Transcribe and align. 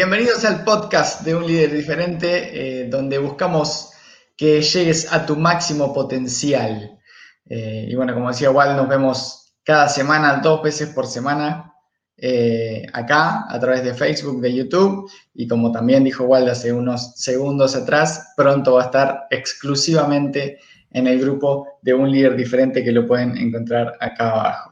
bienvenidos 0.00 0.46
al 0.46 0.64
podcast 0.64 1.26
de 1.26 1.34
un 1.34 1.46
líder 1.46 1.74
diferente, 1.74 2.28
eh, 2.54 2.88
donde 2.88 3.18
buscamos 3.18 3.90
que 4.34 4.62
llegues 4.62 5.12
a 5.12 5.26
tu 5.26 5.36
máximo 5.36 5.92
potencial. 5.92 6.98
Eh, 7.46 7.84
y 7.86 7.94
bueno, 7.96 8.14
como 8.14 8.28
decía 8.28 8.50
Walt, 8.50 8.78
nos 8.78 8.88
vemos 8.88 9.52
cada 9.62 9.90
semana, 9.90 10.40
dos 10.42 10.62
veces 10.62 10.88
por 10.88 11.06
semana, 11.06 11.74
eh, 12.16 12.86
acá, 12.94 13.44
a 13.46 13.60
través 13.60 13.84
de 13.84 13.92
Facebook, 13.92 14.40
de 14.40 14.54
YouTube. 14.54 15.06
Y 15.34 15.46
como 15.46 15.70
también 15.70 16.02
dijo 16.02 16.24
Walt 16.24 16.48
hace 16.48 16.72
unos 16.72 17.16
segundos 17.16 17.76
atrás, 17.76 18.32
pronto 18.38 18.76
va 18.76 18.84
a 18.84 18.86
estar 18.86 19.26
exclusivamente 19.28 20.60
en 20.92 21.08
el 21.08 21.20
grupo 21.20 21.78
de 21.82 21.92
un 21.92 22.10
líder 22.10 22.36
diferente 22.36 22.82
que 22.82 22.92
lo 22.92 23.06
pueden 23.06 23.36
encontrar 23.36 23.98
acá 24.00 24.30
abajo. 24.30 24.69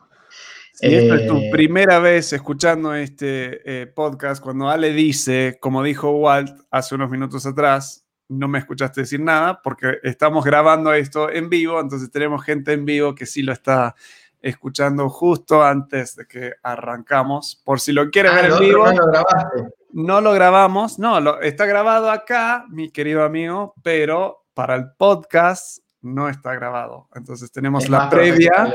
Si 0.80 0.94
esta 0.94 1.16
es 1.16 1.26
tu 1.26 1.38
eh, 1.38 1.48
primera 1.50 1.98
vez 1.98 2.32
escuchando 2.32 2.94
este 2.94 3.82
eh, 3.82 3.86
podcast, 3.88 4.40
cuando 4.40 4.68
Ale 4.68 4.92
dice, 4.92 5.58
como 5.60 5.82
dijo 5.82 6.12
Walt 6.12 6.56
hace 6.70 6.94
unos 6.94 7.10
minutos 7.10 7.44
atrás, 7.46 8.06
no 8.28 8.46
me 8.46 8.60
escuchaste 8.60 9.00
decir 9.00 9.18
nada 9.18 9.60
porque 9.60 9.98
estamos 10.04 10.44
grabando 10.44 10.92
esto 10.92 11.30
en 11.32 11.48
vivo, 11.48 11.80
entonces 11.80 12.12
tenemos 12.12 12.44
gente 12.44 12.74
en 12.74 12.84
vivo 12.84 13.16
que 13.16 13.26
sí 13.26 13.42
lo 13.42 13.52
está 13.52 13.96
escuchando 14.40 15.08
justo 15.08 15.64
antes 15.64 16.14
de 16.14 16.26
que 16.28 16.52
arrancamos. 16.62 17.60
Por 17.64 17.80
si 17.80 17.90
lo 17.90 18.08
quiere 18.08 18.28
ah, 18.28 18.34
ver 18.36 18.44
en 18.52 18.58
vivo. 18.60 18.86
No 18.86 18.92
lo 18.92 19.06
grabaste. 19.08 19.68
No 19.90 20.20
lo 20.20 20.32
grabamos, 20.32 20.98
no, 21.00 21.20
lo, 21.20 21.40
está 21.40 21.66
grabado 21.66 22.08
acá, 22.08 22.66
mi 22.68 22.90
querido 22.90 23.24
amigo, 23.24 23.74
pero 23.82 24.44
para 24.54 24.76
el 24.76 24.92
podcast 24.96 25.78
no 26.02 26.28
está 26.28 26.54
grabado. 26.54 27.08
Entonces 27.16 27.50
tenemos 27.50 27.88
la 27.88 28.08
previa. 28.08 28.72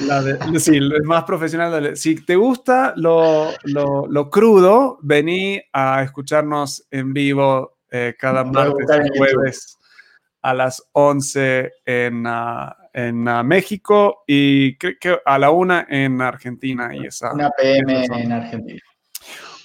La 0.00 0.22
de, 0.22 0.60
sí, 0.60 0.76
es 0.76 1.04
más 1.04 1.24
profesional. 1.24 1.96
Si 1.96 2.16
te 2.24 2.36
gusta 2.36 2.92
lo, 2.96 3.50
lo, 3.64 4.30
crudo, 4.30 4.98
vení 5.02 5.60
a 5.72 6.02
escucharnos 6.02 6.86
en 6.90 7.12
vivo 7.12 7.78
eh, 7.90 8.14
cada 8.18 8.44
martes 8.44 8.86
y 9.04 9.18
jueves 9.18 9.78
a 10.42 10.54
las 10.54 10.82
11 10.92 11.72
en, 11.84 12.26
uh, 12.26 12.70
en 12.92 13.28
uh, 13.28 13.44
México 13.44 14.24
y 14.26 14.76
creo 14.76 14.94
que 15.00 15.18
a 15.24 15.38
la 15.38 15.50
1 15.50 15.86
en 15.88 16.20
Argentina. 16.20 16.94
Y 16.94 17.06
esa, 17.06 17.32
una 17.32 17.50
PM 17.50 18.04
en 18.04 18.32
Argentina. 18.32 18.80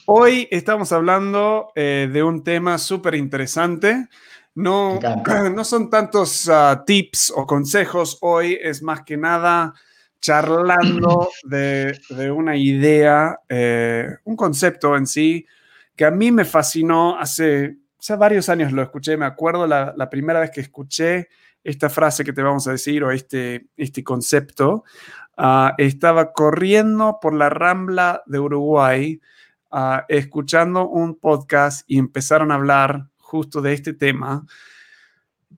Hoy 0.07 0.47
estamos 0.51 0.91
hablando 0.91 1.71
eh, 1.75 2.09
de 2.11 2.23
un 2.23 2.43
tema 2.43 2.77
súper 2.77 3.15
interesante. 3.15 4.07
No, 4.53 4.99
no 5.53 5.63
son 5.63 5.89
tantos 5.89 6.47
uh, 6.47 6.83
tips 6.85 7.33
o 7.35 7.45
consejos 7.45 8.17
hoy, 8.21 8.57
es 8.61 8.81
más 8.81 9.03
que 9.03 9.17
nada 9.17 9.73
charlando 10.25 11.29
de, 11.43 12.31
una 12.35 12.55
idea, 12.57 13.39
eh, 13.47 14.07
un 14.23 14.35
concepto 14.35 14.97
en 14.97 15.05
sí, 15.05 15.45
que 15.95 16.03
a 16.03 16.11
mí 16.11 16.31
me 16.31 16.45
fascinó 16.45 17.19
hace, 17.19 17.77
hace 17.99 18.15
varios 18.15 18.49
años 18.49 18.71
lo 18.71 18.81
escuché, 18.81 19.17
me 19.17 19.25
acuerdo 19.25 19.67
la, 19.67 20.09
primera 20.09 20.39
vez 20.39 20.49
que 20.49 20.61
escuché 20.61 21.29
esta 21.63 21.89
frase 21.89 22.23
que 22.23 22.33
te 22.33 22.41
vamos 22.41 22.67
a 22.67 22.71
decir 22.71 23.03
o 23.03 23.11
este, 23.11 23.67
este 23.77 24.03
concepto, 24.03 24.83
ah, 25.37 25.75
estaba 25.77 26.33
corriendo 26.33 27.19
por 27.21 27.35
la 27.35 27.49
rambla 27.49 28.23
de 28.25 28.39
Uruguay, 28.39 29.21
ah, 29.69 30.05
escuchando 30.09 30.87
un 30.87 31.19
podcast 31.19 31.83
y 31.87 31.99
empezaron 31.99 32.51
a 32.51 32.55
hablar 32.55 33.09
justo 33.17 33.61
de 33.61 33.73
este 33.73 33.93
tema 33.93 34.43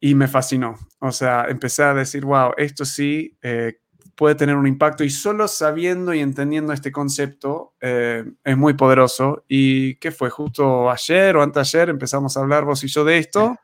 y 0.02 0.14
me 0.14 0.28
fascinó. 0.28 0.78
O 1.00 1.14
sea, 1.14 1.46
empecé 1.48 1.84
a 1.84 1.94
decir, 1.94 2.26
wow, 2.26 2.52
esto 2.58 2.84
sí, 2.84 3.38
eh, 3.42 3.80
puede 4.18 4.34
tener 4.34 4.56
un 4.56 4.66
impacto 4.66 5.04
y 5.04 5.12
solo 5.12 5.48
sabiendo 5.48 6.12
y 6.12 6.20
entendiendo 6.22 6.74
este 6.74 6.92
concepto 6.92 7.76
eh, 7.80 8.26
es 8.44 8.58
muy 8.58 8.74
poderoso. 8.74 9.46
¿Y 9.48 9.96
qué 9.98 10.12
fue? 10.12 10.32
Justo 10.32 10.90
ayer 10.90 11.38
o 11.38 11.44
anteayer 11.44 11.90
empezamos 11.90 12.36
a 12.36 12.40
hablar 12.40 12.66
vos 12.66 12.84
y 12.84 12.88
yo 12.88 13.06
de 13.06 13.20
esto 13.20 13.58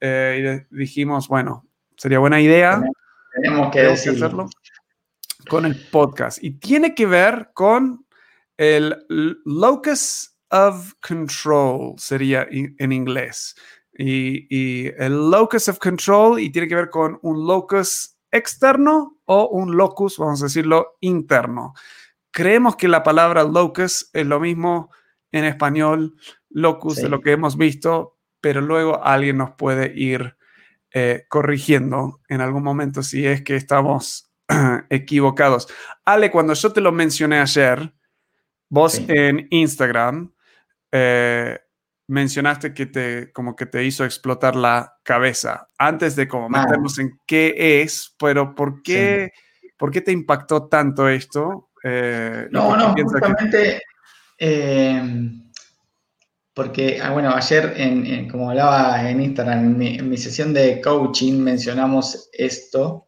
eh, 0.00 0.64
y 0.70 0.76
dijimos, 0.76 1.26
bueno, 1.26 1.66
sería 1.96 2.20
buena 2.20 2.40
idea. 2.40 2.80
Tenemos 3.34 3.72
que, 3.72 3.80
hacerlo 3.80 4.48
con 5.48 5.66
el 5.66 5.74
podcast. 5.90 6.38
Y 6.42 6.52
tiene 6.60 6.94
que 6.94 7.06
ver 7.06 7.50
con 7.52 8.06
el 8.56 9.04
locus 9.44 10.36
of 10.50 10.94
control, 11.06 11.94
sería 11.98 12.46
en 12.48 12.92
inglés. 12.92 13.56
Y, 13.98 14.46
y 14.48 14.92
el 14.96 15.28
locus 15.28 15.68
of 15.68 15.80
control 15.80 16.38
y 16.38 16.50
tiene 16.50 16.68
que 16.68 16.76
ver 16.76 16.88
con 16.88 17.18
un 17.22 17.44
locus 17.48 18.16
externo 18.30 19.18
o 19.32 19.48
un 19.48 19.76
locus, 19.76 20.18
vamos 20.18 20.42
a 20.42 20.46
decirlo, 20.46 20.96
interno. 21.00 21.74
Creemos 22.30 22.76
que 22.76 22.88
la 22.88 23.02
palabra 23.02 23.44
locus 23.44 24.10
es 24.12 24.26
lo 24.26 24.40
mismo 24.40 24.90
en 25.30 25.44
español, 25.44 26.16
locus 26.50 26.96
de 26.96 27.08
lo 27.08 27.20
que 27.20 27.32
hemos 27.32 27.56
visto, 27.56 28.18
pero 28.40 28.60
luego 28.60 29.02
alguien 29.02 29.38
nos 29.38 29.52
puede 29.52 29.92
ir 29.94 30.36
eh, 30.92 31.24
corrigiendo 31.28 32.20
en 32.28 32.42
algún 32.42 32.62
momento 32.62 33.02
si 33.02 33.26
es 33.26 33.42
que 33.42 33.56
estamos 33.56 34.30
equivocados. 34.90 35.68
Ale, 36.04 36.30
cuando 36.30 36.52
yo 36.52 36.72
te 36.72 36.82
lo 36.82 36.92
mencioné 36.92 37.40
ayer, 37.40 37.94
vos 38.68 39.00
en 39.08 39.46
Instagram, 39.50 40.32
eh, 40.90 41.58
mencionaste 42.08 42.74
que 42.74 42.86
te, 42.86 43.32
como 43.32 43.56
que 43.56 43.66
te 43.66 43.84
hizo 43.84 44.04
explotar 44.04 44.56
la 44.56 44.94
cabeza. 45.02 45.68
Antes 45.78 46.16
de 46.16 46.28
como 46.28 46.48
meternos 46.48 46.98
en 46.98 47.18
qué 47.26 47.82
es, 47.82 48.14
pero 48.18 48.54
¿por 48.54 48.82
qué, 48.82 49.32
¿por 49.78 49.90
qué 49.90 50.00
te 50.00 50.12
impactó 50.12 50.68
tanto 50.68 51.08
esto? 51.08 51.70
Eh, 51.84 52.48
no, 52.50 52.76
no, 52.76 52.94
justamente 52.94 53.82
em, 54.38 55.50
porque, 56.54 57.00
ah, 57.02 57.12
bueno, 57.12 57.34
ayer, 57.34 57.72
en, 57.76 58.28
como 58.28 58.50
hablaba 58.50 59.08
en 59.08 59.22
Instagram, 59.22 59.80
en 59.80 60.08
mi, 60.08 60.16
sesión 60.18 60.52
de 60.52 60.80
coaching 60.82 61.40
mencionamos 61.40 62.28
esto, 62.32 63.06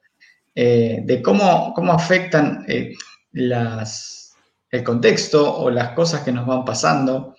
eh, 0.55 1.03
de 1.05 1.21
cómo, 1.21 1.75
cómo 1.75 1.93
afectan 1.93 2.65
eh, 2.69 2.95
las, 3.33 4.35
el 4.71 4.83
contexto 4.83 5.59
o 5.59 5.69
las 5.69 5.91
cosas 5.91 6.23
que 6.23 6.33
nos 6.33 6.47
van 6.47 6.65
pasando 6.65 7.37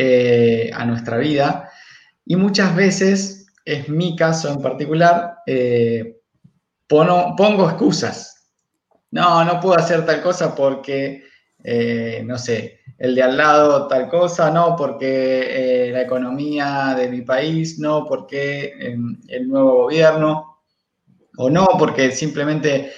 eh, 0.00 0.70
a 0.72 0.84
nuestra 0.84 1.16
vida. 1.16 1.72
Y 2.24 2.36
muchas 2.36 2.76
veces, 2.76 3.48
es 3.64 3.88
mi 3.88 4.14
caso 4.14 4.48
en 4.48 4.62
particular, 4.62 5.38
eh, 5.44 6.20
pongo 6.86 7.68
excusas. 7.68 8.48
No, 9.10 9.44
no 9.44 9.58
puedo 9.58 9.76
hacer 9.76 10.06
tal 10.06 10.22
cosa 10.22 10.54
porque, 10.54 11.24
eh, 11.64 12.22
no 12.24 12.38
sé, 12.38 12.78
el 12.96 13.16
de 13.16 13.24
al 13.24 13.36
lado 13.36 13.88
tal 13.88 14.08
cosa, 14.08 14.52
no 14.52 14.76
porque 14.76 15.90
la 15.92 16.02
economía 16.02 16.94
de 16.96 17.08
mi 17.08 17.22
país, 17.22 17.80
no 17.80 18.06
porque 18.06 18.74
em, 18.78 19.20
el 19.26 19.48
nuevo 19.48 19.82
gobierno, 19.82 20.60
o 21.38 21.50
no 21.50 21.66
porque 21.76 22.12
simplemente 22.12 22.92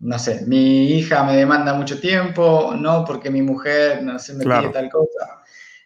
no 0.00 0.18
sé, 0.18 0.44
mi 0.46 0.90
hija 0.90 1.24
me 1.24 1.36
demanda 1.36 1.72
mucho 1.72 1.98
tiempo, 1.98 2.74
no 2.78 3.02
porque 3.06 3.30
mi 3.30 3.40
mujer, 3.40 4.02
no 4.02 4.18
sé, 4.18 4.34
me 4.34 4.44
pide 4.44 4.68
tal 4.68 4.90
cosa. 4.90 5.40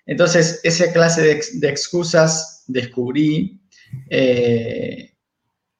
Entonces, 0.08 0.60
esa 0.64 0.90
clase 0.90 1.22
de, 1.22 1.68
excusas 1.68 2.64
descubrí 2.66 3.60
eh, 4.08 5.14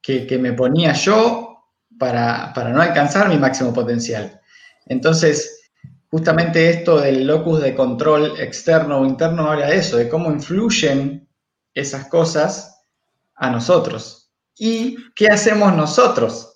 que, 0.02 0.38
me 0.38 0.52
ponía 0.52 0.92
yo 0.92 1.64
para, 1.98 2.52
no 2.54 2.82
alcanzar 2.82 3.30
mi 3.30 3.38
máximo 3.38 3.72
potencial. 3.72 4.38
Entonces, 4.84 5.70
justamente 6.10 6.68
esto 6.68 7.00
del 7.00 7.26
locus 7.26 7.62
de 7.62 7.74
control 7.74 8.38
externo 8.38 9.00
o 9.00 9.06
interno 9.06 9.50
habla 9.50 9.68
de 9.68 9.78
eso, 9.78 9.96
de 9.96 10.10
cómo 10.10 10.30
influyen 10.30 11.26
esas 11.72 12.08
cosas 12.08 12.84
a 13.34 13.48
nosotros. 13.48 14.30
¿Y 14.58 15.10
qué 15.14 15.28
hacemos 15.28 15.74
nosotros 15.74 16.54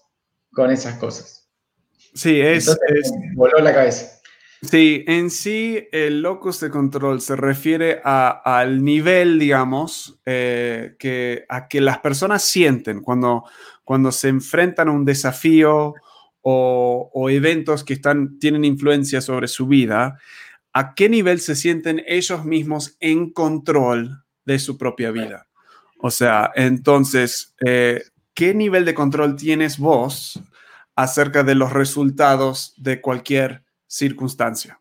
con 0.53 0.71
esas 0.71 0.99
cosas? 0.99 1.49
Sí, 2.15 2.39
es... 2.39 2.69
es... 2.69 3.13
voló 3.35 3.61
la 3.61 3.73
cabeza. 3.73 4.21
Sí, 4.63 5.05
en 5.09 5.31
sí 5.31 5.89
el 5.91 6.23
locus 6.23 6.61
de 6.61 6.71
control 6.71 7.21
se 7.21 7.35
refiere 7.35 8.01
al 8.05 8.85
nivel, 8.85 9.41
digamos, 9.41 10.21
eh, 10.25 10.95
que, 11.01 11.45
a 11.49 11.67
que 11.67 11.81
las 11.81 11.99
personas 11.99 12.45
sienten 12.45 13.01
cuando, 13.01 13.43
cuando 13.83 14.13
se 14.13 14.29
enfrentan 14.29 14.89
a 14.89 14.93
un 14.93 15.05
desafío 15.05 15.95
o, 16.43 17.29
eventos 17.29 17.83
que 17.83 17.95
están, 17.95 18.39
tienen 18.39 18.65
influencia 18.65 19.21
sobre 19.21 19.49
su 19.49 19.67
vida, 19.67 20.19
a 20.73 20.95
qué 20.95 21.09
nivel 21.09 21.41
se 21.41 21.57
sienten 21.57 22.03
ellos 22.07 22.45
mismos 22.45 22.97
en 23.01 23.31
control 23.31 24.23
de 24.45 24.61
su 24.61 24.79
propia 24.79 25.11
vida. 25.11 25.49
O 25.99 26.11
sea, 26.11 26.53
entonces, 26.55 27.55
eh, 27.67 28.05
¿qué 28.33 28.55
nivel 28.55 28.85
de 28.85 28.95
control 28.95 29.35
tienes 29.35 29.79
vos 29.79 30.41
acerca 30.95 31.43
de 31.43 31.57
los 31.57 31.73
resultados 31.73 32.75
de 32.77 33.01
cualquier 33.01 33.62
circunstancia. 33.93 34.81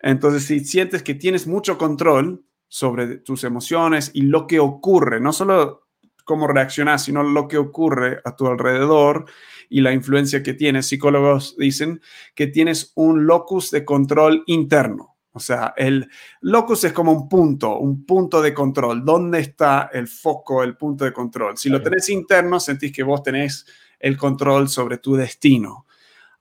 Entonces, 0.00 0.44
si 0.44 0.60
sientes 0.64 1.02
que 1.02 1.14
tienes 1.14 1.46
mucho 1.46 1.76
control 1.76 2.44
sobre 2.68 3.18
tus 3.18 3.42
emociones 3.42 4.12
y 4.14 4.22
lo 4.22 4.46
que 4.46 4.60
ocurre, 4.60 5.20
no 5.20 5.32
solo 5.32 5.88
cómo 6.24 6.46
reaccionas, 6.46 7.04
sino 7.04 7.22
lo 7.22 7.48
que 7.48 7.58
ocurre 7.58 8.20
a 8.24 8.36
tu 8.36 8.46
alrededor 8.46 9.26
y 9.68 9.80
la 9.80 9.92
influencia 9.92 10.42
que 10.42 10.54
tienes, 10.54 10.86
psicólogos 10.86 11.56
dicen 11.58 12.00
que 12.34 12.46
tienes 12.46 12.92
un 12.94 13.26
locus 13.26 13.72
de 13.72 13.84
control 13.84 14.44
interno. 14.46 15.16
O 15.32 15.40
sea, 15.40 15.74
el 15.76 16.08
locus 16.42 16.84
es 16.84 16.92
como 16.92 17.10
un 17.10 17.28
punto, 17.28 17.78
un 17.78 18.06
punto 18.06 18.40
de 18.40 18.54
control. 18.54 19.04
¿Dónde 19.04 19.40
está 19.40 19.90
el 19.92 20.06
foco, 20.06 20.62
el 20.62 20.76
punto 20.76 21.04
de 21.04 21.12
control? 21.12 21.58
Si 21.58 21.68
lo 21.68 21.82
tenés 21.82 22.08
interno, 22.08 22.60
sentís 22.60 22.92
que 22.92 23.02
vos 23.02 23.20
tenés 23.20 23.66
el 23.98 24.16
control 24.16 24.68
sobre 24.68 24.98
tu 24.98 25.16
destino. 25.16 25.86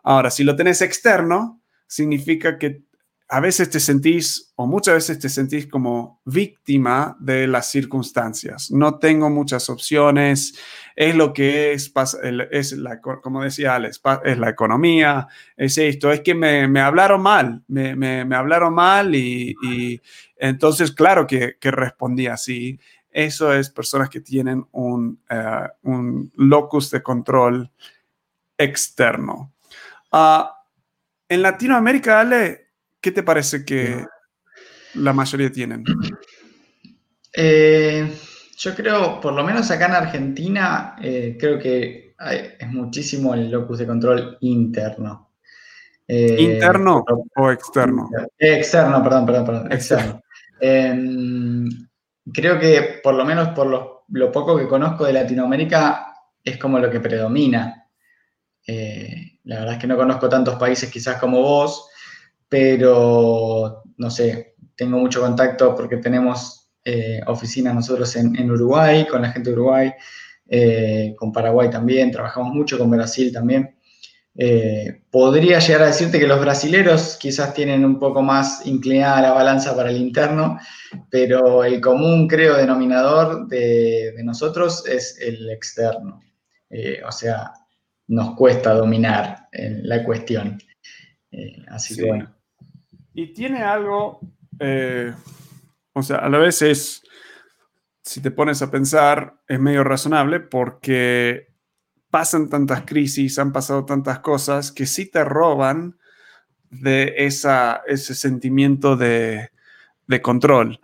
Ahora, 0.04 0.30
si 0.30 0.44
lo 0.44 0.56
tenés 0.56 0.83
externo, 0.83 1.62
significa 1.94 2.57
que 2.57 2.81
a 3.30 3.40
veces 3.40 3.69
te 3.69 3.80
sentís, 3.80 4.51
o 4.56 4.66
muchas 4.66 4.95
veces 4.95 5.19
te 5.19 5.30
sentís 5.30 5.68
como 5.68 6.22
víctima 6.25 7.16
de 7.19 7.48
las 7.48 7.69
circunstancias. 7.69 8.72
No 8.72 8.98
tengo 8.98 9.30
muchas 9.30 9.69
opciones, 9.69 10.57
es 10.95 11.16
lo 11.16 11.34
que 11.34 11.74
es, 11.74 11.94
es 12.51 12.72
la, 12.74 13.00
como 13.00 13.44
decía 13.44 13.75
Alex, 13.75 14.01
es 14.24 14.38
la 14.38 14.50
economía, 14.50 15.28
es 15.56 15.78
esto, 15.78 16.12
es 16.12 16.22
que 16.22 16.34
me, 16.36 16.80
hablaron 16.80 17.22
mal, 17.22 17.63
me, 17.68 18.36
hablaron 18.36 18.74
mal 18.74 19.13
y, 19.16 20.01
entonces 20.38 20.92
claro 20.92 21.28
que, 21.28 21.57
respondí 21.62 22.28
así. 22.28 22.80
Eso 23.12 23.54
es 23.54 23.69
personas 23.69 24.10
que 24.10 24.22
tienen 24.22 24.66
un, 24.72 25.19
eh, 25.30 25.68
un 25.84 26.31
locus 26.36 26.90
de 26.90 27.04
control 27.04 27.69
externo. 28.57 29.54
Ah, 30.12 30.62
en 31.33 31.41
Latinoamérica, 31.41 32.19
Ale, 32.19 32.68
¿qué 33.01 33.12
te 33.12 33.24
parece 33.24 33.65
que 33.65 34.06
la 34.95 35.13
mayoría 35.13 35.51
tienen? 35.51 35.83
Eh, 37.33 38.12
yo 38.57 38.75
creo, 38.75 39.19
por 39.19 39.33
lo 39.33 39.44
menos 39.44 39.69
acá 39.71 39.88
en 39.88 39.94
Argentina, 39.94 40.95
eh, 41.01 41.35
creo 41.39 41.57
que 41.57 42.15
es 42.59 42.68
muchísimo 42.69 43.33
el 43.33 43.50
locus 43.50 43.80
de 43.80 43.88
control 43.88 44.38
interno. 44.41 45.31
Eh, 46.07 46.35
¿Interno 46.39 47.03
o 47.35 47.51
externo? 47.51 48.09
Externo, 48.38 49.03
perdón, 49.03 49.25
perdón, 49.25 49.45
perdón, 49.45 49.71
externo. 49.71 50.21
Em, 50.59 51.68
creo 52.31 52.59
que 52.59 53.00
por 53.03 53.15
lo 53.15 53.25
menos 53.25 53.50
por 53.50 53.68
lo, 53.68 54.06
lo, 54.09 54.31
poco 54.31 54.57
que 54.57 54.68
conozco 54.68 55.06
de 55.06 55.13
Latinoamérica 55.13 56.13
es 56.44 56.57
como 56.57 56.77
lo 56.80 56.89
que 56.89 57.00
predomina. 57.00 57.82
Eh, 58.65 59.39
la 59.44 59.60
verdad 59.60 59.74
es 59.74 59.80
que 59.80 59.88
no 59.88 59.98
conozco 59.98 60.30
tantos 60.30 60.56
países 60.56 60.89
quizás 60.89 61.18
como 61.18 61.42
vos, 61.42 61.89
pero 62.48 63.83
no 63.98 64.10
sé, 64.10 64.56
tengo 64.75 64.98
mucho 64.98 65.21
contacto 65.21 65.75
porque 65.75 65.98
tenemos 65.98 66.69
eh, 66.86 67.21
oficinas 67.27 67.75
nosotros 67.75 68.15
en, 68.15 68.51
Uruguay, 68.51 69.06
con 69.07 69.21
la 69.21 69.31
gente 69.31 69.50
de 69.50 69.56
Uruguay, 69.56 69.94
eh, 70.48 71.13
con 71.18 71.31
Paraguay 71.31 71.69
también, 71.69 72.12
trabajamos 72.12 72.54
mucho 72.54 72.77
con 72.77 72.89
Brasil 72.89 73.31
también. 73.33 73.75
podría 75.12 75.59
llegar 75.59 75.83
a 75.83 75.88
decirte 75.88 76.19
que 76.19 76.27
los 76.27 76.39
brasileros 76.39 77.18
quizás 77.19 77.54
tienen 77.54 77.86
un 77.86 78.00
poco 78.00 78.21
más 78.21 78.66
inclinada 78.66 79.21
la 79.21 79.33
balanza 79.33 79.75
para 79.75 79.89
el 79.89 79.98
interno, 79.98 80.57
pero 81.09 81.63
el 81.63 81.80
común, 81.81 82.27
creo, 82.27 82.56
denominador 82.57 83.48
de, 83.48 84.13
de 84.16 84.24
nosotros 84.24 84.86
es 84.88 85.18
el 85.19 85.50
externo. 85.50 86.21
o 87.07 87.12
sea, 87.12 87.54
nos 88.07 88.35
cuesta 88.35 88.73
dominar 88.73 89.47
eh, 89.51 89.79
la 89.83 90.03
cuestión. 90.03 90.59
Eh, 91.31 91.63
así 91.69 91.95
que 91.95 92.05
bueno. 92.05 92.33
Y 93.13 93.33
tiene 93.33 93.61
algo, 93.61 94.19
eh, 94.59 95.13
o 95.94 96.01
sea, 96.01 96.17
a 96.17 96.29
la 96.29 96.39
vez 96.39 96.61
es, 96.63 97.03
si 98.01 98.21
te 98.21 98.31
pones 98.31 98.61
a 98.61 98.71
pensar, 98.71 99.35
es 99.47 99.59
medio 99.59 99.83
razonable 99.83 100.39
porque 100.39 101.47
pasan 102.09 102.50
tantas 102.50 102.83
crisis, 102.85 103.38
han 103.38 103.51
pasado 103.51 103.85
tantas 103.85 104.19
cosas 104.19 104.71
que 104.71 104.88
sí 104.88 105.09
te 105.09 105.23
roban 105.23 105.97
de 106.71 107.13
esa, 107.17 107.83
ese 107.88 108.15
sentimiento 108.15 108.95
de, 108.95 109.49
control. 110.21 110.79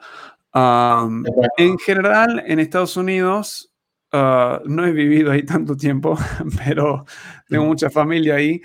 en 0.54 1.78
general, 1.80 2.44
en 2.48 2.60
Estados 2.60 2.98
Unidos, 2.98 3.69
Ah, 4.12 4.62
no 4.66 4.86
he 4.86 4.92
vivido 4.92 5.32
ahí 5.32 5.44
tanto 5.44 5.76
tiempo, 5.78 6.18
pero 6.66 7.06
tengo 7.48 7.66
mucha 7.66 7.90
familia 7.90 8.36
ahí. 8.36 8.62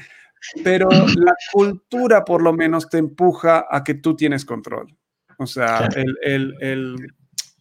Pero 0.63 0.89
la 0.91 1.35
cultura 1.53 2.25
por 2.25 2.43
lo 2.43 2.53
menos 2.53 2.89
te 2.89 2.99
empuja 2.99 3.67
a 3.71 3.83
que 3.83 3.95
tú 3.95 4.15
tienes 4.15 4.45
control. 4.45 4.97
O 5.39 5.47
sea, 5.47 5.89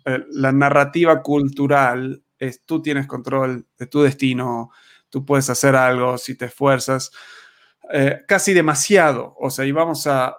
la 0.05 0.51
narrativa 0.51 1.21
cultural 1.21 2.23
es 2.37 2.65
tú 2.65 2.81
tienes 2.81 3.07
control 3.07 3.65
de 3.77 3.87
tu 3.87 4.01
destino, 4.03 4.69
tú 5.09 5.25
puedes 5.25 5.49
hacer 5.49 5.75
algo 5.75 6.17
si 6.17 6.35
te 6.35 6.45
esfuerzas. 6.45 7.11
Eh, 7.91 8.21
casi 8.27 8.53
demasiado. 8.53 9.35
O 9.39 9.49
sea, 9.49 9.65
y 9.65 9.71
vamos 9.71 10.05
a 10.07 10.37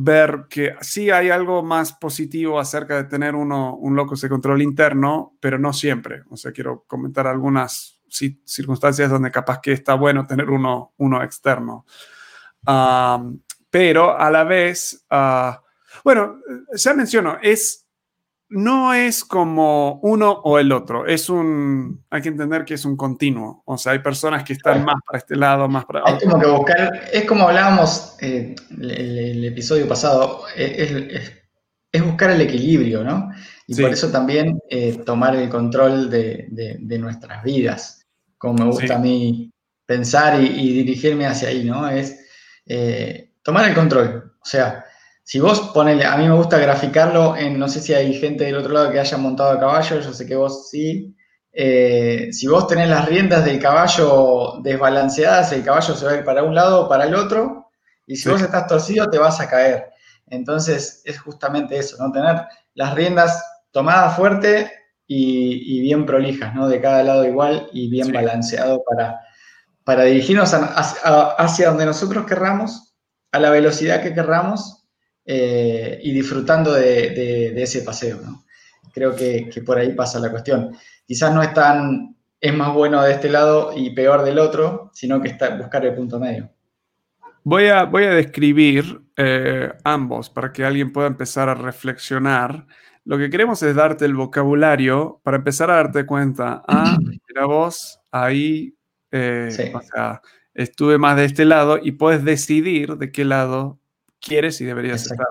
ver 0.00 0.46
que 0.48 0.76
sí 0.80 1.10
hay 1.10 1.28
algo 1.28 1.64
más 1.64 1.92
positivo 1.92 2.60
acerca 2.60 2.94
de 2.94 3.04
tener 3.04 3.34
uno, 3.34 3.74
un 3.74 3.96
locus 3.96 4.20
de 4.20 4.28
control 4.28 4.62
interno, 4.62 5.36
pero 5.40 5.58
no 5.58 5.72
siempre. 5.72 6.22
O 6.30 6.36
sea, 6.36 6.52
quiero 6.52 6.84
comentar 6.86 7.26
algunas 7.26 8.00
circunstancias 8.08 9.10
donde 9.10 9.32
capaz 9.32 9.60
que 9.60 9.72
está 9.72 9.94
bueno 9.94 10.24
tener 10.24 10.50
uno, 10.50 10.94
uno 10.98 11.20
externo. 11.20 11.84
pero 13.70 14.16
a 14.16 14.30
la 14.30 14.44
vez, 14.44 15.04
uh, 15.10 15.54
bueno, 16.04 16.42
ya 16.76 16.94
menciono, 16.94 17.38
es 17.42 17.87
no 18.50 18.94
es 18.94 19.24
como 19.24 20.00
uno 20.02 20.32
o 20.32 20.58
el 20.58 20.72
otro, 20.72 21.06
es 21.06 21.28
un, 21.28 22.04
hay 22.10 22.22
que 22.22 22.30
entender 22.30 22.64
que 22.64 22.74
es 22.74 22.84
un 22.84 22.96
continuo, 22.96 23.62
o 23.66 23.76
sea, 23.76 23.92
hay 23.92 23.98
personas 23.98 24.42
que 24.44 24.54
están 24.54 24.84
más 24.84 24.96
para 25.06 25.18
este 25.18 25.36
lado, 25.36 25.68
más 25.68 25.84
para 25.84 26.00
otro. 26.00 26.16
Es 26.16 26.24
como 26.24 26.40
que 26.40 26.46
buscar, 26.48 27.00
es 27.12 27.24
como 27.26 27.48
hablábamos 27.48 28.16
eh, 28.20 28.54
el, 28.80 29.44
episodio 29.44 29.86
pasado, 29.86 30.44
es, 30.56 31.34
buscar 32.02 32.30
el 32.30 32.40
equilibrio, 32.40 33.04
¿no? 33.04 33.30
Y 33.66 33.80
por 33.80 33.90
eso 33.90 34.10
también 34.10 34.58
eh, 34.70 35.02
tomar 35.04 35.36
el 35.36 35.50
control 35.50 36.08
de, 36.08 36.98
nuestras 36.98 37.42
vidas, 37.44 38.06
como 38.38 38.64
me 38.64 38.70
gusta 38.70 38.96
a 38.96 38.98
mí 38.98 39.52
pensar 39.84 40.40
y, 40.42 40.72
dirigirme 40.72 41.26
hacia 41.26 41.48
ahí, 41.48 41.64
¿no? 41.64 41.86
Es 41.88 42.18
eh, 42.64 43.32
tomar 43.42 43.68
el 43.68 43.74
control, 43.74 44.32
o 44.40 44.44
sea, 44.44 44.86
si 45.28 45.40
vos 45.40 45.60
ponele, 45.74 46.06
a 46.06 46.16
mí 46.16 46.26
me 46.26 46.34
gusta 46.34 46.56
graficarlo 46.56 47.36
en, 47.36 47.58
no 47.58 47.68
sé 47.68 47.82
si 47.82 47.92
hay 47.92 48.14
gente 48.14 48.44
del 48.44 48.56
otro 48.56 48.72
lado 48.72 48.90
que 48.90 48.98
haya 48.98 49.18
montado 49.18 49.50
a 49.50 49.60
caballo, 49.60 50.00
yo 50.00 50.14
sé 50.14 50.24
que 50.24 50.34
vos 50.34 50.70
sí. 50.70 51.14
Eh, 51.52 52.28
si 52.32 52.46
vos 52.46 52.66
tenés 52.66 52.88
las 52.88 53.06
riendas 53.06 53.44
del 53.44 53.58
caballo 53.58 54.54
desbalanceadas, 54.62 55.52
el 55.52 55.62
caballo 55.62 55.94
se 55.94 56.06
va 56.06 56.12
a 56.12 56.16
ir 56.16 56.24
para 56.24 56.44
un 56.44 56.54
lado 56.54 56.86
o 56.86 56.88
para 56.88 57.04
el 57.04 57.14
otro, 57.14 57.68
y 58.06 58.16
si 58.16 58.26
vos 58.30 58.40
estás 58.40 58.66
torcido, 58.68 59.10
te 59.10 59.18
vas 59.18 59.38
a 59.38 59.50
caer. 59.50 59.90
Entonces, 60.28 61.02
es 61.04 61.20
justamente 61.20 61.76
eso, 61.76 61.98
¿no? 61.98 62.10
Tener 62.10 62.46
las 62.72 62.94
riendas 62.94 63.44
tomadas 63.70 64.16
fuerte 64.16 64.72
y, 65.06 65.82
bien 65.82 66.06
prolijas, 66.06 66.54
¿no? 66.54 66.68
De 66.70 66.80
cada 66.80 67.02
lado 67.02 67.26
igual 67.26 67.68
y 67.74 67.90
bien 67.90 68.12
balanceado 68.12 68.82
para, 68.88 69.20
para 69.84 70.04
dirigirnos 70.04 70.54
hacia 70.54 71.68
donde 71.68 71.84
nosotros 71.84 72.24
querramos, 72.24 72.94
a 73.30 73.38
la 73.38 73.50
velocidad 73.50 74.02
que 74.02 74.14
querramos 74.14 74.78
eh, 75.30 76.00
y 76.02 76.10
disfrutando 76.12 76.72
de, 76.72 77.52
ese 77.62 77.82
paseo. 77.82 78.18
¿no? 78.24 78.44
Creo 78.94 79.14
que, 79.14 79.50
por 79.64 79.76
ahí 79.76 79.92
pasa 79.92 80.18
la 80.18 80.30
cuestión. 80.30 80.74
Quizás 81.06 81.34
no 81.34 81.42
es 81.42 81.52
tan, 81.52 82.16
es 82.40 82.54
más 82.54 82.72
bueno 82.72 83.02
de 83.02 83.12
este 83.12 83.28
lado 83.28 83.72
y 83.76 83.90
peor 83.90 84.24
del 84.24 84.38
otro, 84.38 84.90
sino 84.94 85.20
que 85.20 85.28
está 85.28 85.54
buscar 85.54 85.84
el 85.84 85.94
punto 85.94 86.18
medio. 86.18 86.48
Voy 87.44 87.66
a, 87.66 87.84
voy 87.84 88.04
a 88.04 88.14
describir 88.14 89.02
eh, 89.18 89.70
ambos 89.84 90.30
para 90.30 90.50
que 90.50 90.64
alguien 90.64 90.94
pueda 90.94 91.08
empezar 91.08 91.50
a 91.50 91.54
reflexionar. 91.54 92.66
Lo 93.04 93.18
que 93.18 93.28
queremos 93.28 93.62
es 93.62 93.74
darte 93.74 94.06
el 94.06 94.14
vocabulario 94.14 95.20
para 95.22 95.36
empezar 95.36 95.70
a 95.70 95.76
darte 95.76 96.06
cuenta. 96.06 96.62
Ah, 96.66 96.96
mira 97.28 97.44
vos, 97.44 98.00
ahí, 98.10 98.74
eh, 99.10 99.72
o 99.74 99.82
sea, 99.82 100.22
estuve 100.54 100.96
más 100.96 101.18
de 101.18 101.26
este 101.26 101.44
lado 101.44 101.78
y 101.82 101.92
puedes 101.92 102.24
decidir 102.24 102.96
de 102.96 103.12
qué 103.12 103.26
lado 103.26 103.78
quieres 104.28 104.60
y 104.60 104.64
deberías 104.64 105.02
estar. 105.02 105.26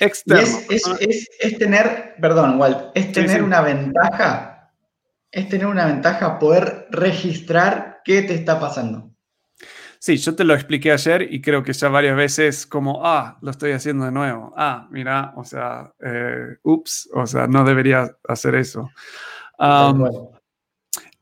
Externo. 0.00 0.58
Es, 0.68 1.58
tener, 1.58 2.14
perdón, 2.20 2.58
Walt, 2.58 2.90
es 2.94 3.12
tener 3.12 3.42
una 3.42 3.60
ventaja, 3.60 4.72
es 5.30 5.48
tener 5.48 5.66
una 5.66 5.86
ventaja 5.86 6.38
poder 6.38 6.88
registrar 6.90 8.00
qué 8.04 8.22
te 8.22 8.34
está 8.34 8.58
pasando. 8.58 9.10
Sí, 9.98 10.16
yo 10.16 10.34
te 10.34 10.42
lo 10.42 10.54
expliqué 10.54 10.90
ayer 10.90 11.32
y 11.32 11.40
creo 11.40 11.62
que 11.62 11.72
ya 11.72 11.88
varias 11.88 12.16
veces 12.16 12.66
como, 12.66 13.06
ah, 13.06 13.38
lo 13.40 13.52
estoy 13.52 13.70
haciendo 13.70 14.04
de 14.04 14.10
nuevo. 14.10 14.52
Ah, 14.56 14.88
mira, 14.90 15.32
o 15.36 15.44
sea, 15.44 15.92
eh, 16.04 16.56
ups, 16.64 17.08
o 17.14 17.24
sea, 17.24 17.46
no 17.46 17.62
debería 17.62 18.10
hacer 18.26 18.56
eso. 18.56 18.90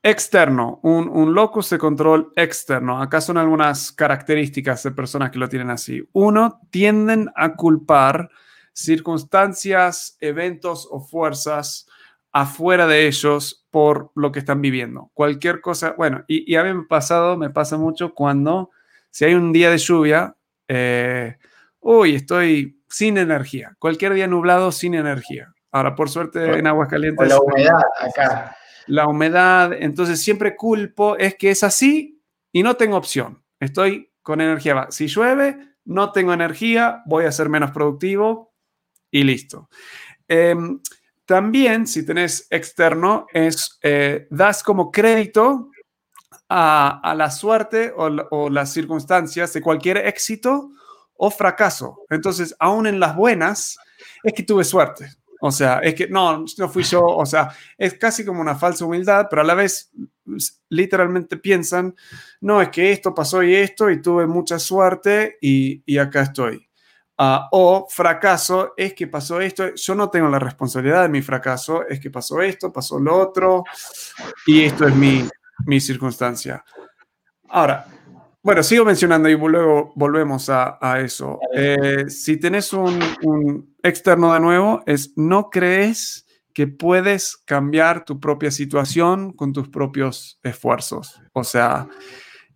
Externo, 0.03 0.81
un, 0.83 1.35
locus 1.35 1.69
de 1.69 1.79
control 1.79 2.33
externo. 2.35 3.03
Acá 3.03 3.21
son 3.21 3.37
algunas 3.37 3.93
características 3.93 4.83
de 4.83 4.93
personas 4.93 5.31
que 5.31 5.39
lo 5.39 5.49
tienen 5.49 5.69
así. 5.69 6.03
Uno, 6.13 6.61
tienden 6.71 7.31
a 7.37 7.55
culpar 7.55 8.31
circunstancias, 8.73 10.17
eventos 10.21 10.89
o 10.91 11.01
fuerzas 11.01 11.87
afuera 12.33 12.87
de 12.87 13.09
ellos 13.09 13.67
por 13.71 14.11
lo 14.15 14.33
que 14.33 14.39
están 14.39 14.63
viviendo. 14.63 15.11
Cualquier 15.13 15.61
cosa, 15.61 15.95
bueno, 15.99 16.25
y, 16.27 16.55
a 16.57 16.65
mí 16.65 16.73
me 16.73 16.85
ha 16.85 16.89
pasado, 16.89 17.37
me 17.37 17.51
pasa 17.51 17.77
mucho 17.77 18.15
cuando 18.15 18.71
si 19.11 19.27
hay 19.27 19.35
un 19.35 19.53
día 19.53 19.71
de 19.71 19.79
lluvia, 19.79 20.35
eh, 20.67 21.37
uy, 21.81 22.15
estoy 22.15 22.81
sin 22.89 23.19
energía. 23.19 23.77
Cualquier 23.79 24.15
día 24.15 24.27
nublado, 24.27 24.73
sin 24.73 24.95
energía. 24.95 25.53
Ahora, 25.73 25.95
por 25.95 26.09
suerte, 26.09 26.59
en 26.59 26.67
Aguascalientes. 26.67 27.29
la 27.29 27.39
humedad 27.39 27.83
acá. 28.01 28.57
La 28.87 29.07
humedad, 29.07 29.73
entonces 29.73 30.23
siempre 30.23 30.57
culpo, 30.57 31.17
es 31.17 31.37
que 31.37 31.51
es 31.51 31.63
así 31.63 32.23
y 32.53 32.63
no 32.63 32.77
tengo 32.77 32.97
opción. 32.97 33.43
Estoy 33.59 34.11
con 34.23 34.41
energía. 34.41 34.87
Si 34.91 35.07
llueve, 35.07 35.59
no 35.85 36.13
tengo 36.13 36.33
energía, 36.33 37.03
voy 37.07 37.25
a 37.25 37.33
ser 37.33 37.49
menos 37.49 37.71
productivo 37.71 38.55
y 39.11 39.25
listo. 39.25 39.69
Em, 40.29 40.81
también, 41.25 41.87
si 41.87 42.05
tenés 42.05 42.47
externo, 42.51 43.27
es 43.33 43.79
eh, 43.83 44.27
das 44.31 44.63
como 44.63 44.91
crédito 44.91 45.71
a, 46.49 47.15
la 47.17 47.31
suerte 47.31 47.93
o, 47.97 48.51
las 48.51 48.73
circunstancias 48.73 49.53
de 49.53 49.61
cualquier 49.61 49.99
éxito 49.99 50.71
o 51.15 51.31
fracaso. 51.31 52.05
Entonces, 52.11 52.55
aún 52.59 52.87
en 52.87 52.99
las 52.99 53.15
buenas, 53.15 53.79
es 54.25 54.33
que 54.33 54.43
tuve 54.43 54.65
suerte. 54.65 55.11
O 55.41 55.51
sea, 55.51 55.79
es 55.79 55.95
que 55.95 56.09
no, 56.09 56.45
no 56.59 56.69
fui 56.69 56.83
yo. 56.83 57.05
O 57.05 57.27
sea, 57.27 57.49
es 57.77 57.95
casi 57.95 58.25
como 58.25 58.41
una 58.41 58.55
falsa 58.55 58.85
humildad, 58.85 59.27
pero 59.29 59.43
a 59.43 59.45
la 59.45 59.55
vez 59.55 59.91
literalmente 60.69 61.37
piensan, 61.37 61.95
no, 62.41 62.63
es 62.63 62.69
que 62.69 62.93
esto 62.93 63.15
pasó 63.15 63.43
y 63.43 63.55
esto 63.55 63.91
y 63.91 64.01
tuve 64.01 64.27
mucha 64.27 64.59
suerte 64.59 65.39
y, 65.41 65.83
y 65.87 65.99
acá 65.99 66.23
estoy. 66.23 66.69
Ah, 67.23 67.49
o 67.53 67.87
fracaso 67.87 68.73
es 68.77 68.95
que 68.95 69.07
pasó 69.07 69.43
esto, 69.43 69.75
yo 69.75 69.95
no 69.95 70.09
tengo 70.09 70.29
la 70.29 70.39
responsabilidad 70.39 71.03
de 71.03 71.11
mi 71.11 71.21
fracaso, 71.21 71.87
es 71.87 72.01
que 72.01 72.11
pasó 72.11 72.41
esto, 72.41 72.73
pasó 72.73 72.99
lo 72.99 73.15
otro 73.15 73.63
y 74.47 74.63
esto 74.63 74.89
es 74.89 74.95
mi, 74.95 75.29
mi 75.67 75.81
circunstancia. 75.81 76.65
Ahora, 77.51 77.87
bueno, 78.43 78.63
sigo 78.63 78.85
mencionando 78.85 79.29
y 79.29 79.37
luego 79.37 79.93
volvemos 79.97 80.49
a, 80.49 80.79
a 80.81 81.01
eso. 81.01 81.39
Eh, 81.55 82.09
si 82.09 82.39
tenés 82.39 82.73
un, 82.73 82.99
un, 83.23 83.77
externo 83.83 84.33
de 84.33 84.41
nuevo, 84.41 84.83
es 84.87 85.13
no 85.17 85.51
crees 85.51 86.27
que 86.55 86.67
puedes 86.67 87.37
cambiar 87.37 88.05
tu 88.05 88.19
propia 88.19 88.51
situación 88.51 89.33
con 89.33 89.53
tus 89.53 89.69
propios 89.69 90.39
esfuerzos. 90.43 91.21
O 91.33 91.45
sea, 91.45 91.89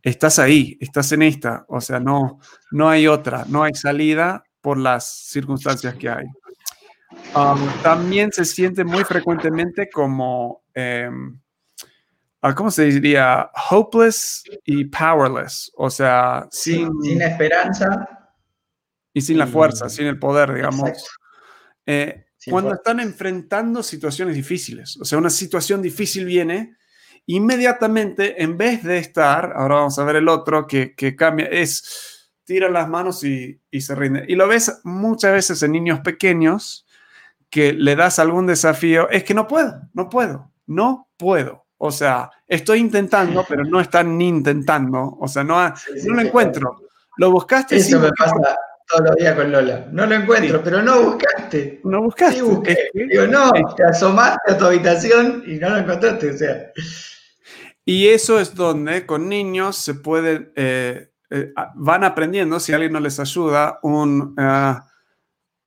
estás 0.02 0.38
ahí, 0.38 0.76
estás 0.80 1.12
en 1.12 1.22
esta. 1.22 1.64
O 1.68 1.80
sea, 1.80 2.00
no, 2.00 2.38
no 2.70 2.88
hay 2.88 3.06
otra, 3.06 3.44
no 3.48 3.62
hay 3.62 3.74
salida 3.74 4.44
por 4.60 4.78
las 4.78 5.28
circunstancias 5.28 5.94
que 5.94 6.08
hay. 6.08 6.26
Um, 7.34 7.60
también 7.82 8.32
se 8.32 8.44
siente 8.44 8.84
muy 8.84 9.04
frecuentemente 9.04 9.88
como, 9.90 10.62
ah, 10.76 11.10
¿cómo 12.52 12.70
se 12.70 12.84
diría? 12.84 13.50
Hopeless 13.70 14.44
y 14.64 14.84
powerless. 14.84 15.72
O 15.76 15.88
sea, 15.88 16.46
sin, 16.50 16.90
sin 17.02 17.22
esperanza. 17.22 18.30
Y 19.14 19.20
sin 19.20 19.38
la 19.38 19.46
fuerza, 19.46 19.88
sin 19.88 20.06
el 20.06 20.18
poder, 20.18 20.52
digamos. 20.52 20.90
Eh, 21.86 22.26
cuando 22.50 22.74
están 22.74 23.00
enfrentando 23.00 23.82
situaciones 23.82 24.34
difíciles. 24.34 24.98
O 25.00 25.04
sea, 25.04 25.18
una 25.18 25.30
situación 25.30 25.80
difícil 25.80 26.24
viene, 26.24 26.76
inmediatamente, 27.26 28.42
en 28.42 28.58
vez 28.58 28.82
de 28.82 28.98
estar, 28.98 29.52
ahora 29.54 29.76
vamos 29.76 29.98
a 29.98 30.04
ver 30.04 30.16
el 30.16 30.28
otro 30.28 30.66
que, 30.66 30.94
que 30.94 31.16
cambia, 31.16 31.46
es 31.46 32.30
tira 32.44 32.68
las 32.68 32.88
manos 32.88 33.24
y, 33.24 33.60
y, 33.70 33.80
se 33.80 33.94
rinde. 33.94 34.24
Y 34.28 34.34
lo 34.34 34.46
ves 34.46 34.80
muchas 34.84 35.32
veces 35.32 35.62
en 35.62 35.72
niños 35.72 36.00
pequeños 36.00 36.86
que 37.48 37.72
le 37.72 37.96
das 37.96 38.18
algún 38.18 38.46
desafío, 38.46 39.08
es 39.10 39.24
que 39.24 39.32
no 39.32 39.46
puedo, 39.46 39.80
no 39.94 40.10
puedo, 40.10 40.52
no 40.66 41.08
puedo. 41.16 41.63
O 41.78 41.90
sea, 41.90 42.30
estoy 42.46 42.78
intentando, 42.78 43.44
pero 43.48 43.64
no 43.64 43.80
están 43.80 44.16
ni 44.16 44.28
intentando. 44.28 45.16
O 45.20 45.28
sea, 45.28 45.44
no, 45.44 45.68
no 45.68 46.14
lo 46.14 46.20
encuentro. 46.20 46.82
Lo 47.16 47.30
buscaste. 47.30 47.76
Eso 47.76 48.00
me 48.00 48.10
pasa 48.12 48.56
todos 48.88 49.08
los 49.08 49.16
días 49.16 49.34
con 49.34 49.50
Lola. 49.50 49.86
No 49.90 50.06
lo 50.06 50.14
encuentro, 50.14 50.62
pero 50.62 50.82
no 50.82 51.02
buscaste. 51.02 51.80
No 51.84 52.02
buscaste. 52.02 52.36
Sí 52.36 52.42
busqué. 52.42 52.76
Digo, 52.94 53.26
no, 53.26 53.52
te 53.76 53.84
asomaste 53.84 54.52
a 54.52 54.58
tu 54.58 54.66
habitación 54.66 55.42
y 55.46 55.56
no 55.56 55.70
lo 55.70 55.78
encontraste. 55.78 56.30
O 56.30 56.38
sea. 56.38 56.72
Y 57.84 58.08
eso 58.08 58.40
es 58.40 58.54
donde 58.54 59.04
con 59.04 59.28
niños 59.28 59.76
se 59.76 59.94
puede, 59.94 60.52
eh, 60.56 61.10
eh, 61.30 61.52
van 61.74 62.04
aprendiendo, 62.04 62.58
si 62.58 62.72
alguien 62.72 62.92
no 62.92 63.00
les 63.00 63.20
ayuda, 63.20 63.78
un, 63.82 64.34
uh, 64.38 64.80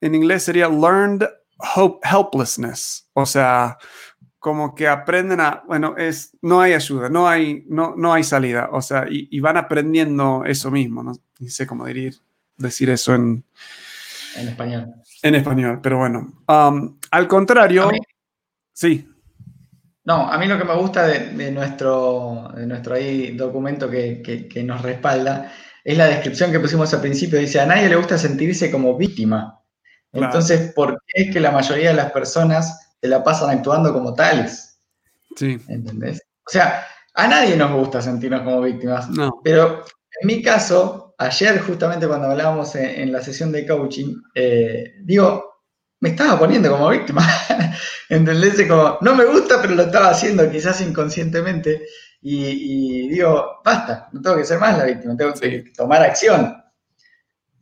en 0.02 0.16
inglés 0.16 0.44
sería 0.44 0.68
learned 0.68 1.28
helplessness. 2.04 3.10
O 3.14 3.26
sea, 3.26 3.78
como 4.48 4.74
que 4.74 4.88
aprenden 4.88 5.42
a, 5.42 5.62
bueno, 5.68 5.98
es, 5.98 6.38
no 6.42 6.62
hay 6.62 6.72
ayuda, 6.72 7.10
no 7.10 7.28
hay, 7.28 7.66
no, 7.68 7.96
no 7.98 8.14
hay 8.14 8.24
salida. 8.24 8.70
O 8.72 8.82
sea, 8.82 9.06
y, 9.10 9.28
y 9.30 9.42
van 9.42 9.58
aprendiendo 9.58 10.46
eso 10.46 10.72
mismo, 10.72 11.04
no 11.04 11.12
sé 11.46 11.68
cómo 11.68 11.84
decir 11.84 12.16
decir 12.56 12.90
eso 12.90 13.14
en, 13.14 13.44
en 14.38 14.48
español. 14.48 14.94
En 15.22 15.36
español, 15.36 15.82
pero 15.84 15.98
bueno. 15.98 16.44
Um, 16.48 16.98
al 17.12 17.28
contrario, 17.28 17.90
sí. 18.72 19.06
No, 20.06 20.32
a 20.32 20.38
mí 20.38 20.48
lo 20.48 20.58
que 20.58 20.64
me 20.64 20.78
gusta 20.78 21.06
de, 21.08 21.52
nuestro, 21.52 22.54
de 22.56 22.66
nuestro 22.68 22.96
ahí 22.96 23.36
documento 23.36 23.90
que, 23.90 24.48
que, 24.50 24.64
nos 24.64 24.82
respalda 24.82 25.52
es 25.84 25.98
la 25.98 26.06
descripción 26.06 26.54
que 26.54 26.62
pusimos 26.62 26.94
al 26.94 27.02
principio. 27.02 27.38
Dice, 27.38 27.60
a 27.60 27.66
nadie 27.66 27.90
le 27.90 27.98
gusta 27.98 28.18
sentirse 28.18 28.72
como 28.72 28.98
víctima. 28.98 29.62
Entonces, 30.14 30.72
¿por 30.74 31.04
qué 31.06 31.24
es 31.24 31.34
que 31.34 31.42
la 31.42 31.52
mayoría 31.52 31.90
de 31.90 31.96
las 31.96 32.14
personas 32.14 32.87
se 33.02 33.08
la 33.08 33.24
pasan 33.24 33.50
actuando 33.50 33.94
como 33.94 34.14
tales? 34.14 34.80
Sí. 35.36 35.58
¿Entendés? 35.68 36.22
O 36.46 36.50
sea, 36.50 36.86
a 37.14 37.28
nadie 37.28 37.56
nos 37.58 37.72
gusta 37.72 38.02
sentirnos 38.02 38.42
como 38.42 38.62
víctimas. 38.62 39.10
No. 39.10 39.42
Pero 39.44 39.84
en 40.22 40.28
mi 40.28 40.42
caso, 40.42 41.16
ayer 41.18 41.60
justamente 41.60 42.08
cuando 42.08 42.28
hablábamos 42.28 42.76
en, 42.76 43.12
la 43.12 43.22
sesión 43.22 43.52
de 43.52 43.66
coaching, 43.66 44.16
eh, 44.36 44.96
digo, 45.04 45.48
me 46.00 46.10
estaba 46.10 46.40
poniendo 46.40 46.70
como 46.72 46.90
víctima. 46.90 47.28
¿Entendés? 48.10 48.68
Como, 48.68 48.98
no 49.02 49.16
me 49.16 49.26
gusta, 49.26 49.62
pero 49.62 49.76
lo 49.76 49.84
estaba 49.84 50.10
haciendo 50.10 50.50
quizás 50.50 50.82
inconscientemente. 50.82 51.86
Y, 52.22 53.10
digo, 53.10 53.62
basta, 53.64 54.10
no 54.12 54.22
tengo 54.22 54.38
que 54.38 54.46
ser 54.46 54.60
más 54.60 54.78
la 54.78 54.86
víctima, 54.86 55.16
tengo 55.16 55.34
que 55.34 55.72
tomar 55.76 56.02
acción. 56.04 56.58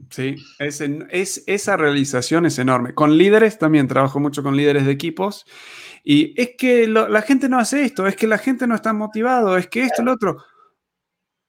Sí, 0.09 0.35
es, 0.59 0.81
es, 0.81 1.43
esa 1.47 1.77
realización 1.77 2.45
es 2.45 2.59
enorme. 2.59 2.93
Con 2.93 3.17
líderes 3.17 3.57
también 3.57 3.87
trabajo 3.87 4.19
mucho 4.19 4.43
con 4.43 4.55
líderes 4.55 4.85
de 4.85 4.91
equipos. 4.91 5.45
Y 6.03 6.39
es 6.39 6.51
que 6.57 6.87
la 6.87 7.21
gente 7.23 7.49
no 7.49 7.57
hace 7.57 7.83
esto, 7.83 8.05
es 8.05 8.15
que 8.15 8.27
la 8.27 8.37
gente 8.37 8.67
no 8.67 8.75
está 8.75 8.93
motivado, 8.93 9.57
es 9.57 9.67
que 9.67 9.83
esto, 9.83 10.03
lo 10.03 10.13
otro 10.13 10.37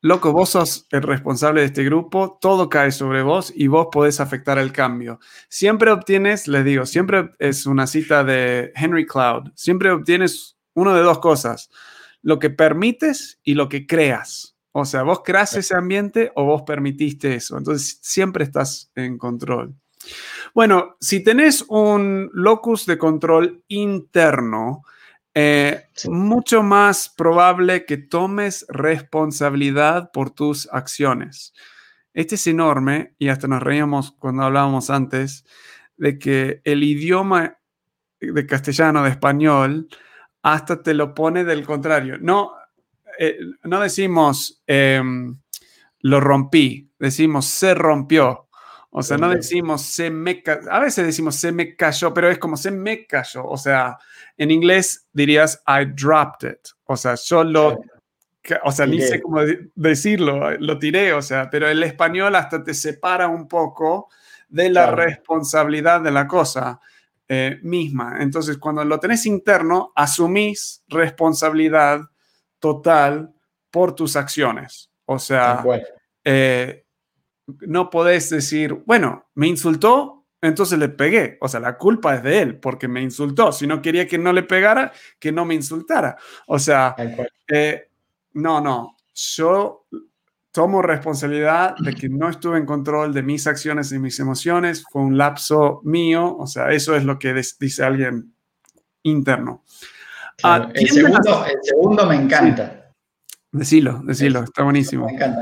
loco, 0.06 0.32
vos 0.32 0.50
sos 0.50 0.86
el 0.90 1.02
responsable 1.02 1.60
de 1.60 1.66
este 1.66 1.84
grupo, 1.84 2.38
todo 2.40 2.68
cae 2.68 2.92
sobre 2.92 3.22
vos 3.22 3.52
y 3.54 3.66
vos 3.66 3.88
podés 3.90 4.20
afectar 4.20 4.58
el 4.58 4.72
cambio. 4.72 5.18
Siempre 5.48 5.90
obtienes, 5.90 6.46
les 6.48 6.64
digo, 6.64 6.86
siempre 6.86 7.30
es 7.38 7.66
una 7.66 7.86
cita 7.86 8.22
de 8.22 8.72
Henry 8.76 9.04
Cloud, 9.06 9.50
siempre 9.54 9.90
obtienes 9.90 10.56
uno 10.74 10.94
de 10.94 11.02
dos 11.02 11.18
cosas, 11.18 11.70
lo 12.22 12.38
que 12.38 12.50
permites 12.50 13.40
y 13.42 13.54
lo 13.54 13.68
que 13.68 13.86
creas. 13.86 14.55
O 14.78 14.84
sea, 14.84 15.04
vos 15.04 15.22
creas 15.24 15.54
ese 15.54 15.74
ambiente 15.74 16.30
o 16.34 16.44
vos 16.44 16.62
permitiste 16.66 17.34
eso. 17.34 17.56
Entonces, 17.56 17.98
siempre 18.02 18.44
estás 18.44 18.90
en 18.94 19.16
control. 19.16 19.74
Bueno, 20.54 20.96
si 21.00 21.24
tenés 21.24 21.64
un 21.68 22.28
locus 22.34 22.84
de 22.84 22.98
control 22.98 23.64
interno, 23.68 24.82
eh, 25.32 25.86
mucho 26.08 26.62
más 26.62 27.08
probable 27.08 27.86
que 27.86 27.96
tomes 27.96 28.66
responsabilidad 28.68 30.10
por 30.12 30.28
tus 30.28 30.68
acciones. 30.70 31.54
Este 32.12 32.34
es 32.34 32.46
enorme 32.46 33.14
y 33.18 33.28
hasta 33.28 33.48
nos 33.48 33.62
reíamos 33.62 34.12
cuando 34.12 34.42
hablábamos 34.42 34.90
antes 34.90 35.46
de 35.96 36.18
que 36.18 36.60
el 36.64 36.82
idioma 36.82 37.56
de 38.20 38.46
castellano, 38.46 39.04
de 39.04 39.08
español, 39.08 39.88
hasta 40.42 40.82
te 40.82 40.92
lo 40.92 41.14
pone 41.14 41.44
del 41.44 41.64
contrario. 41.64 42.18
No, 42.20 42.52
eh, 43.18 43.38
no 43.64 43.80
decimos 43.80 44.62
em, 44.66 45.38
lo 46.00 46.20
rompí, 46.20 46.90
decimos 46.98 47.46
se 47.46 47.74
rompió. 47.74 48.48
O 48.90 49.02
sea, 49.02 49.18
no 49.18 49.28
decimos 49.28 49.82
se 49.82 50.10
me 50.10 50.42
cayó. 50.42 50.72
A 50.72 50.80
veces 50.80 51.04
decimos 51.04 51.36
se 51.36 51.52
me 51.52 51.76
cayó, 51.76 52.14
pero 52.14 52.30
es 52.30 52.38
como 52.38 52.56
se 52.56 52.70
me 52.70 53.06
cayó. 53.06 53.44
O 53.44 53.58
sea, 53.58 53.98
en 54.38 54.50
inglés 54.50 55.06
dirías 55.12 55.62
I 55.66 55.84
dropped 55.84 56.50
it. 56.50 56.68
O 56.84 56.96
sea, 56.96 57.14
yo 57.16 57.44
lo. 57.44 57.78
O 58.64 58.70
sea, 58.70 58.86
ni 58.86 59.02
sé 59.02 59.20
cómo 59.20 59.40
decirlo, 59.74 60.52
lo 60.58 60.78
tiré, 60.78 61.12
o 61.12 61.20
sea, 61.20 61.50
pero 61.50 61.68
el 61.68 61.82
español 61.82 62.36
hasta 62.36 62.62
te 62.62 62.74
separa 62.74 63.26
un 63.26 63.48
poco 63.48 64.08
de 64.48 64.70
la 64.70 64.92
responsabilidad 64.92 66.00
de 66.00 66.12
la 66.12 66.28
cosa 66.28 66.80
eh, 67.28 67.58
misma. 67.62 68.18
Entonces, 68.20 68.56
cuando 68.56 68.84
lo 68.84 69.00
tenés 69.00 69.26
interno, 69.26 69.92
asumís 69.96 70.84
responsabilidad 70.86 72.02
total 72.58 73.34
por 73.70 73.94
tus 73.94 74.16
acciones. 74.16 74.90
O 75.04 75.18
sea, 75.18 75.64
eh, 76.24 76.84
no 77.60 77.90
podés 77.90 78.30
decir, 78.30 78.74
bueno, 78.86 79.28
me 79.34 79.46
insultó, 79.46 80.26
entonces 80.40 80.78
le 80.78 80.88
pegué. 80.88 81.38
O 81.40 81.48
sea, 81.48 81.60
la 81.60 81.76
culpa 81.78 82.14
es 82.16 82.22
de 82.22 82.40
él 82.40 82.58
porque 82.58 82.88
me 82.88 83.02
insultó. 83.02 83.52
Si 83.52 83.66
no 83.66 83.80
quería 83.80 84.06
que 84.06 84.18
no 84.18 84.32
le 84.32 84.42
pegara, 84.42 84.92
que 85.18 85.32
no 85.32 85.44
me 85.44 85.54
insultara. 85.54 86.16
O 86.46 86.58
sea, 86.58 86.94
eh, 87.48 87.88
no, 88.32 88.60
no. 88.60 88.96
Yo 89.14 89.86
tomo 90.56 90.80
responsabilidad 90.80 91.76
de 91.76 91.92
que 91.94 92.08
no 92.08 92.30
estuve 92.30 92.58
en 92.58 92.64
control 92.64 93.12
de 93.12 93.22
mis 93.22 93.46
acciones 93.46 93.92
y 93.92 93.98
mis 93.98 94.18
emociones, 94.20 94.84
fue 94.90 95.02
un 95.02 95.18
lapso 95.18 95.82
mío, 95.84 96.34
o 96.34 96.46
sea, 96.46 96.70
eso 96.70 96.96
es 96.96 97.04
lo 97.04 97.18
que 97.18 97.34
dice 97.60 97.84
alguien 97.84 98.34
interno. 99.02 99.62
Ah, 100.42 100.70
el, 100.74 100.88
segundo, 101.62 102.06
me 102.06 102.16
encanta. 102.16 102.92
Decilo, 103.52 104.02
decilo, 104.04 104.44
está 104.44 104.64
buenísimo. 104.64 105.06
Me 105.06 105.12
encanta. 105.12 105.40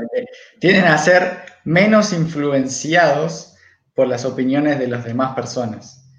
tienen 0.59 0.85
a 0.85 0.97
ser 0.97 1.39
menos 1.65 2.13
influenciados 2.13 3.55
por 3.93 4.07
las 4.07 4.25
opiniones 4.25 4.79
de 4.79 4.87
las 4.87 5.03
demás 5.03 5.35
personas. 5.35 6.09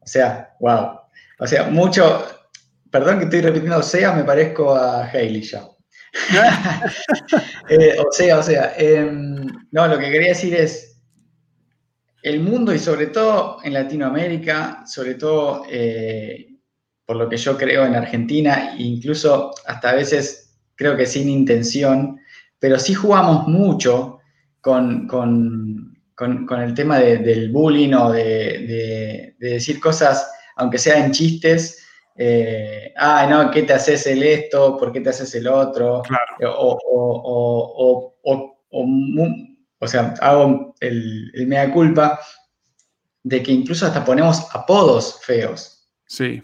O 0.00 0.06
sea, 0.06 0.54
wow. 0.60 1.00
O 1.38 1.46
sea, 1.46 1.64
mucho, 1.64 2.26
perdón 2.90 3.18
que 3.18 3.24
estoy 3.24 3.40
repitiendo, 3.40 3.78
o 3.78 3.82
sea, 3.82 4.12
me 4.12 4.24
parezco 4.24 4.74
a 4.74 5.06
Hailey 5.06 5.42
ya. 5.42 5.66
Eh, 7.68 7.96
o 7.98 8.12
sea, 8.12 8.38
o 8.38 8.42
sea, 8.44 8.74
em, 8.76 9.44
no, 9.72 9.88
lo 9.88 9.98
que 9.98 10.08
quería 10.08 10.28
decir 10.28 10.54
es, 10.54 10.96
el 12.22 12.40
mundo 12.40 12.72
y 12.72 12.78
sobre 12.78 13.08
todo 13.08 13.58
en 13.62 13.74
Latinoamérica, 13.74 14.84
sobre 14.86 15.14
todo 15.14 15.64
eh, 15.68 16.55
por 17.06 17.16
lo 17.16 17.28
que 17.28 17.36
yo 17.36 17.56
creo 17.56 17.86
en 17.86 17.94
Argentina, 17.94 18.74
incluso 18.76 19.52
hasta 19.64 19.90
a 19.90 19.94
veces 19.94 20.58
creo 20.74 20.96
que 20.96 21.06
sin 21.06 21.28
intención, 21.28 22.20
pero 22.58 22.78
sí 22.78 22.94
jugamos 22.94 23.46
mucho 23.46 24.18
con, 24.60 25.08
el 26.18 26.74
tema 26.74 26.98
del 26.98 27.50
bullying 27.52 27.92
o 27.94 28.10
de, 28.10 29.36
decir 29.38 29.78
cosas, 29.78 30.28
aunque 30.56 30.78
sean 30.78 31.12
chistes, 31.12 31.84
eh, 32.16 32.92
ah, 32.96 33.26
no, 33.30 33.50
¿qué 33.50 33.62
te 33.62 33.74
haces 33.74 34.06
el 34.06 34.22
esto? 34.22 34.76
¿Por 34.76 34.90
qué 34.90 35.00
te 35.00 35.10
haces 35.10 35.32
el 35.34 35.46
otro? 35.46 36.02
O, 36.42 36.78
o, 36.92 38.16
o, 38.24 38.56
o, 39.78 39.86
sea, 39.86 40.14
hago 40.20 40.74
el, 40.80 41.30
el, 41.34 41.46
mea 41.46 41.70
culpa 41.72 42.18
de 43.22 43.42
que 43.42 43.52
incluso 43.52 43.86
hasta 43.86 44.04
ponemos 44.04 44.46
apodos 44.54 45.20
feos. 45.22 45.88
Sí. 46.06 46.42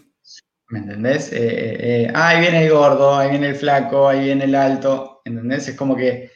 ¿Me 0.73 0.79
entendés? 0.79 1.31
Eh, 1.31 1.37
eh, 1.37 1.77
eh, 1.79 2.11
ah, 2.15 2.29
ahí 2.29 2.41
viene 2.41 2.65
el 2.65 2.71
gordo, 2.71 3.15
ahí 3.15 3.29
viene 3.29 3.49
el 3.49 3.55
flaco, 3.55 4.09
ahí 4.09 4.23
viene 4.23 4.45
el 4.45 4.55
alto, 4.55 5.21
¿entendés? 5.23 5.67
Es 5.67 5.75
como 5.75 5.95
que 5.95 6.31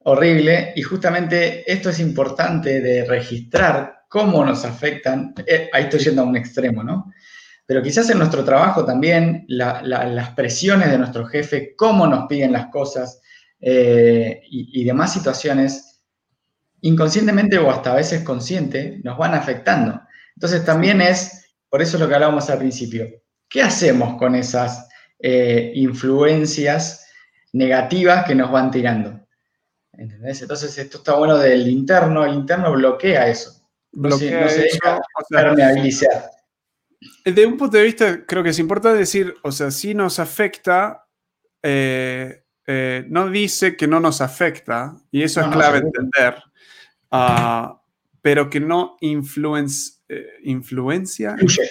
horrible 0.00 0.74
y 0.76 0.82
justamente 0.82 1.64
esto 1.72 1.88
es 1.88 1.98
importante 1.98 2.82
de 2.82 3.06
registrar 3.06 4.00
cómo 4.06 4.44
nos 4.44 4.66
afectan, 4.66 5.34
ahí 5.72 5.84
estoy 5.84 6.00
yendo 6.00 6.20
a 6.20 6.26
un 6.26 6.36
extremo, 6.36 6.84
¿no? 6.84 7.10
Pero 7.64 7.82
quizás 7.82 8.10
en 8.10 8.18
nuestro 8.18 8.44
trabajo 8.44 8.84
también 8.84 9.46
las 9.48 10.30
presiones 10.36 10.90
de 10.90 10.98
nuestro 10.98 11.24
jefe, 11.24 11.74
cómo 11.74 12.06
nos 12.06 12.26
piden 12.26 12.52
las 12.52 12.66
cosas 12.66 13.22
y, 13.58 14.82
y 14.82 14.84
demás 14.84 15.14
situaciones, 15.14 16.02
inconscientemente 16.82 17.56
o 17.56 17.70
hasta 17.70 17.92
a 17.92 17.96
veces 17.96 18.24
consciente, 18.24 19.00
nos 19.02 19.16
van 19.16 19.32
afectando. 19.32 20.02
Entonces 20.36 20.66
también 20.66 21.00
es, 21.00 21.54
por 21.70 21.80
eso 21.80 21.96
es 21.96 22.02
lo 22.02 22.08
que 22.08 22.14
hablábamos 22.14 22.50
al 22.50 22.58
principio, 22.58 23.23
¿Qué 23.54 23.62
hacemos 23.62 24.18
con 24.18 24.34
esas 24.34 24.88
eh, 25.20 25.70
influencias 25.76 27.06
negativas 27.52 28.26
que 28.26 28.34
nos 28.34 28.50
van 28.50 28.72
tirando? 28.72 29.28
¿Entendés? 29.92 30.42
Entonces, 30.42 30.76
esto 30.76 30.98
está 30.98 31.14
bueno 31.14 31.38
del 31.38 31.68
interno, 31.68 32.24
el 32.24 32.34
interno 32.34 32.72
bloquea 32.72 33.28
eso. 33.28 33.64
Bloquea 33.92 34.40
no 34.40 34.48
se, 34.48 34.68
permeabilizar. 35.28 36.32
De 37.24 37.46
un 37.46 37.56
punto 37.56 37.76
de 37.76 37.84
vista, 37.84 38.26
creo 38.26 38.42
que 38.42 38.48
es 38.48 38.58
importante 38.58 38.98
decir, 38.98 39.32
o 39.44 39.52
sea, 39.52 39.70
si 39.70 39.94
nos 39.94 40.18
afecta, 40.18 41.06
eh, 41.62 42.42
eh, 42.66 43.04
no 43.08 43.30
dice 43.30 43.76
que 43.76 43.86
no 43.86 44.00
nos 44.00 44.20
afecta, 44.20 44.96
y 45.12 45.22
eso 45.22 45.40
es 45.40 45.46
clave 45.46 45.78
entender, 45.78 46.42
ah, 47.12 47.80
pero 48.20 48.50
que 48.50 48.58
no 48.58 48.96
influencia. 49.00 49.96
influye, 50.42 51.70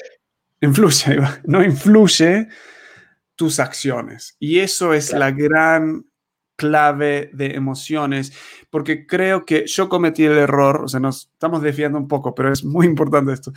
no 1.45 1.63
influye 1.63 2.47
tus 3.35 3.59
acciones. 3.59 4.35
Y 4.39 4.59
eso 4.59 4.93
es 4.93 5.11
la 5.13 5.31
gran 5.31 6.05
clave 6.55 7.29
de 7.33 7.55
emociones, 7.55 8.31
porque 8.69 9.05
creo 9.07 9.45
que 9.45 9.65
yo 9.65 9.89
cometí 9.89 10.23
el 10.23 10.37
error, 10.37 10.83
o 10.83 10.87
sea, 10.87 10.99
nos 10.99 11.29
estamos 11.33 11.61
desviando 11.61 11.97
un 11.97 12.07
poco, 12.07 12.35
pero 12.35 12.53
es 12.53 12.63
muy 12.63 12.85
importante 12.85 13.33
esto. 13.33 13.51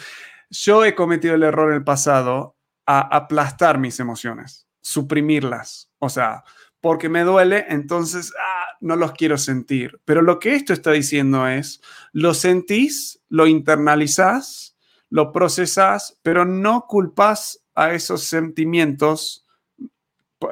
Yo 0.51 0.85
he 0.85 0.95
cometido 0.95 1.35
el 1.35 1.43
error 1.43 1.71
en 1.71 1.79
el 1.79 1.85
pasado 1.85 2.57
a 2.87 3.01
aplastar 3.01 3.79
mis 3.79 4.01
emociones, 4.01 4.67
suprimirlas, 4.81 5.91
o 5.99 6.09
sea, 6.09 6.43
porque 6.81 7.09
me 7.09 7.23
duele, 7.23 7.67
entonces 7.69 8.33
ah, 8.39 8.77
no 8.81 8.97
los 8.97 9.13
quiero 9.13 9.39
sentir. 9.39 10.01
Pero 10.05 10.23
lo 10.23 10.39
que 10.39 10.55
esto 10.55 10.73
está 10.73 10.93
diciendo 10.93 11.47
es, 11.49 11.81
lo 12.13 12.33
sentís, 12.33 13.21
lo 13.29 13.47
internalizás 13.47 14.76
lo 15.17 15.33
procesas, 15.33 16.19
pero 16.23 16.45
no 16.45 16.85
culpas 16.87 17.65
a 17.75 17.95
esos 17.95 18.25
sentimientos, 18.25 19.47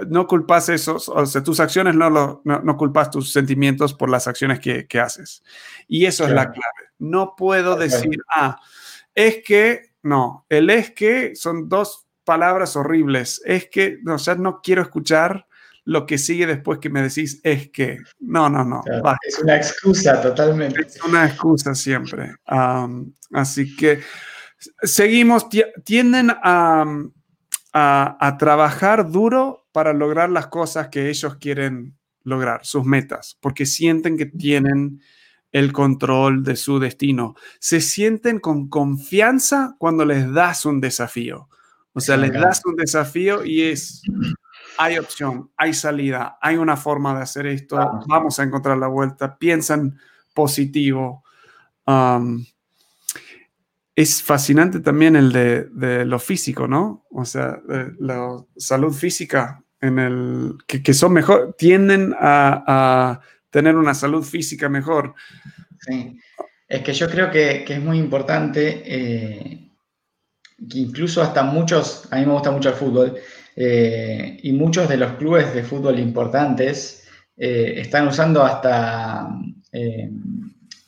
no 0.09 0.27
culpas 0.27 0.71
esos, 0.71 1.11
o 1.11 1.27
sea, 1.27 1.43
tus 1.43 1.61
acciones 1.61 1.95
no, 1.95 2.09
lo, 2.09 2.41
no, 2.45 2.77
culpas 2.79 3.11
tus 3.11 3.31
sentimientos 3.31 3.93
por 3.93 4.09
las 4.09 4.27
acciones 4.27 4.61
que, 4.61 4.99
haces. 4.99 5.43
Y 5.87 6.07
eso 6.07 6.25
es 6.25 6.31
la 6.31 6.47
clave. 6.47 6.93
No 6.99 7.35
puedo 7.37 7.77
decir, 7.77 8.17
ah, 8.35 8.59
es 9.15 9.43
que, 9.45 9.93
no, 10.03 10.47
el 10.49 10.71
es 10.71 10.93
que 10.93 11.37
son 11.37 11.69
dos 11.69 12.07
palabras 12.25 12.75
horribles. 12.75 13.43
Es 13.45 13.69
que, 13.69 13.99
o 14.09 14.19
sea, 14.19 14.37
no 14.37 14.63
quiero 14.63 14.81
escuchar 14.81 15.47
lo 15.85 16.07
que 16.07 16.17
sigue 16.17 16.47
después 16.47 16.79
que 16.79 16.89
me 16.89 17.03
decís 17.03 17.39
es 17.43 17.69
que. 17.69 17.99
No, 18.19 18.49
no, 18.49 18.65
no. 18.65 18.83
es 19.29 19.39
una 19.41 19.57
excusa 19.57 20.23
totalmente. 20.23 20.81
Es 20.87 21.05
una 21.05 21.27
excusa 21.27 21.75
siempre. 21.75 22.35
así 23.31 23.77
que 23.77 24.01
seguimos, 24.83 25.47
tienden 25.85 26.31
a, 26.31 26.85
a, 27.73 28.37
trabajar 28.39 29.11
duro 29.11 29.67
para 29.73 29.93
lograr 29.93 30.31
las 30.31 30.47
cosas 30.47 30.89
que 30.89 31.11
ellos 31.11 31.37
quieren 31.37 31.97
lograr, 32.23 32.65
sus 32.65 32.85
metas, 32.85 33.37
porque 33.41 33.67
sienten 33.67 34.17
que 34.17 34.27
tienen 34.27 35.01
el 35.53 35.73
control 35.73 36.43
de 36.43 36.57
su 36.57 36.79
destino. 36.79 37.35
Se 37.59 37.81
sienten 37.81 38.39
con 38.41 38.69
confianza 38.69 39.77
cuando 39.79 40.05
les 40.05 40.33
das 40.33 40.65
un 40.65 40.81
desafío. 40.81 41.49
O 41.93 42.01
sea, 42.01 42.17
les 42.17 42.33
das 42.33 42.61
un 42.65 42.75
desafío 42.75 43.45
y 43.45 43.63
es, 43.63 44.03
hay 44.79 44.99
opción, 44.99 45.51
hay 45.57 45.75
salida, 45.75 46.39
hay 46.41 46.57
una 46.57 46.77
forma 46.77 47.15
de 47.15 47.23
hacer 47.23 47.47
esto, 47.47 47.77
vamos 48.09 48.39
a 48.39 48.43
encontrar 48.43 48.79
la 48.79 48.89
vuelta, 48.89 49.37
piensan 49.39 49.97
positivo. 50.35 51.23
Um, 51.87 52.45
es 53.97 54.23
fascinante 54.23 54.81
también 54.81 55.15
el 55.17 55.33
de, 55.33 56.05
lo 56.05 56.19
físico, 56.19 56.67
¿no? 56.67 57.07
O 57.11 57.25
sea, 57.25 57.61
la 57.99 58.37
salud 58.57 58.93
física 58.93 59.63
en 59.81 59.99
el 59.99 60.55
que, 60.67 60.95
son 60.95 61.13
mejor, 61.13 61.55
tienden 61.57 62.15
a, 62.19 63.21
tener 63.51 63.77
una 63.77 63.95
salud 63.95 64.25
física 64.25 64.69
mejor. 64.69 65.15
Sí, 65.79 66.19
es 66.67 66.83
que 66.83 66.93
yo 66.93 67.09
creo 67.09 67.31
que, 67.31 67.65
es 67.69 67.81
muy 67.81 67.99
importante, 67.99 68.83
eh, 68.85 69.71
que 70.69 70.79
incluso 70.79 71.23
hasta 71.23 71.45
muchos, 71.45 72.09
a 72.11 72.17
mí 72.17 72.27
me 72.27 72.33
gusta 72.33 72.51
mucho 72.51 72.71
el 72.71 72.75
fútbol, 72.75 73.15
eh, 73.55 74.41
y 74.43 74.53
muchos 74.53 74.89
de 74.89 74.97
los 74.97 75.13
clubes 75.13 75.55
de 75.55 75.63
fútbol 75.63 76.01
importantes 76.01 77.07
eh, 77.37 77.75
están 77.77 78.09
usando 78.09 78.43
hasta 78.43 79.29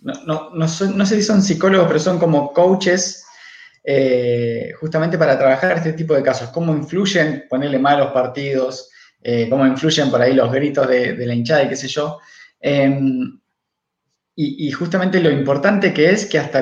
no, 0.06 0.68
sé 0.68 1.16
si 1.16 1.22
son 1.22 1.42
psicólogos, 1.42 1.88
pero 1.88 1.98
son 2.00 2.18
como 2.18 2.52
coaches 2.52 3.24
eh, 3.82 4.72
justamente 4.80 5.18
para 5.18 5.38
trabajar 5.38 5.78
este 5.78 5.92
tipo 5.92 6.14
de 6.14 6.22
casos. 6.22 6.50
Cómo 6.50 6.74
influyen, 6.74 7.44
ponerle 7.48 7.78
malos 7.78 8.12
partidos, 8.12 8.90
eh, 9.22 9.48
cómo 9.48 9.66
influyen 9.66 10.10
por 10.10 10.22
ahí 10.22 10.34
los 10.34 10.52
gritos 10.52 10.86
de, 10.88 11.16
la 11.26 11.34
hinchada 11.34 11.64
y 11.64 11.68
qué 11.68 11.76
sé 11.76 11.88
yo. 11.88 12.18
Em, 12.60 13.40
y, 14.38 14.70
justamente 14.70 15.18
lo 15.20 15.30
importante 15.30 15.94
que 15.94 16.10
es 16.10 16.26
que 16.26 16.38
hasta 16.38 16.60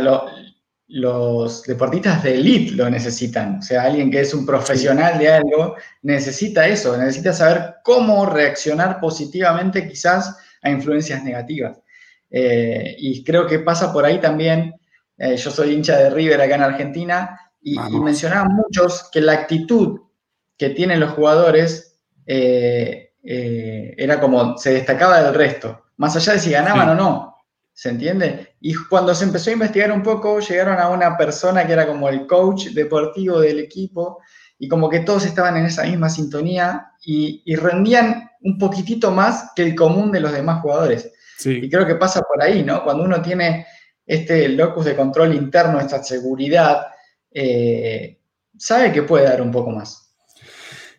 los 0.87 1.63
deportistas 1.65 2.23
de 2.23 2.35
elite 2.37 2.73
lo 2.77 2.89
necesitan. 2.89 3.59
O 3.59 3.63
sea, 3.63 3.83
alguien 3.83 4.11
que 4.13 4.21
es 4.21 4.33
un 4.33 4.47
profesional 4.47 5.19
de 5.19 5.29
algo 5.29 5.75
necesita 6.03 6.69
eso, 6.69 6.97
necesita 6.97 7.33
saber 7.33 7.77
cómo 7.83 8.27
reaccionar 8.27 9.01
positivamente 9.01 9.89
quizás 9.89 10.37
a 10.63 10.71
influencias 10.71 11.25
negativas. 11.25 11.81
Eh, 12.37 12.97
y 12.99 13.23
creo 13.23 13.47
que 13.47 13.61
pasa 13.61 13.93
por 13.93 14.05
ahí 14.05 14.21
también. 14.21 14.75
Eh, 15.17 15.37
yo 15.37 15.53
soy 15.53 15.73
hincha 15.73 15.97
de 15.97 16.11
River 16.11 16.41
acá 16.41 16.57
en 16.57 16.63
Argentina 16.63 17.41
y, 17.63 17.79
mencionaban 17.79 18.53
muchos 18.57 19.09
que 19.13 19.21
la 19.21 19.35
actitud 19.35 20.01
que 20.59 20.71
tienen 20.71 20.99
los 20.99 21.13
jugadores 21.13 22.01
eh, 22.27 23.13
era 23.23 24.19
como 24.19 24.59
se 24.59 24.73
destacaba 24.75 25.23
del 25.23 25.35
resto, 25.35 25.85
más 25.97 26.17
allá 26.17 26.33
de 26.33 26.41
si 26.41 26.51
ganaban 26.51 26.89
o 26.91 26.95
no. 26.97 27.37
¿Se 27.73 27.89
entiende? 27.89 28.57
Y 28.61 28.75
cuando 28.75 29.15
se 29.15 29.25
empezó 29.25 29.51
a 29.51 29.55
investigar 29.55 29.93
un 29.93 30.03
poco, 30.03 30.41
llegaron 30.41 30.79
a 30.79 30.89
una 30.89 31.17
persona 31.17 31.65
que 31.65 31.73
era 31.73 31.87
como 31.87 32.09
el 32.09 32.27
coach 32.27 32.69
deportivo 32.71 33.41
del 33.41 33.61
equipo 33.61 34.21
y 34.59 34.67
como 34.69 34.89
que 34.89 35.01
todos 35.01 35.25
estaban 35.25 35.57
en 35.57 35.67
esa 35.67 35.85
misma 35.85 36.11
sintonía 36.11 36.89
y 37.05 37.55
rendían 37.57 38.31
un 38.43 38.59
poquitito 38.59 39.13
más 39.13 39.53
que 39.55 39.63
el 39.63 39.75
común 39.75 40.11
de 40.11 40.21
los 40.21 40.33
demás 40.33 40.61
jugadores. 40.63 41.14
Y 41.45 41.69
creo 41.69 41.87
que 41.87 41.97
pasa 41.97 42.23
por 42.23 42.43
ahí, 42.43 42.63
¿no? 42.63 42.83
Cuando 42.85 43.05
uno 43.05 43.21
tiene 43.21 43.67
este 44.07 44.49
locus 44.49 44.87
de 44.87 44.97
control 44.97 45.35
interno, 45.35 45.81
esta 45.81 46.03
seguridad, 46.03 46.87
eh, 47.31 48.19
sabe 48.57 48.93
que 48.93 49.03
puede 49.03 49.25
dar 49.25 49.43
un 49.43 49.51
poco 49.51 49.71
más. 49.71 50.15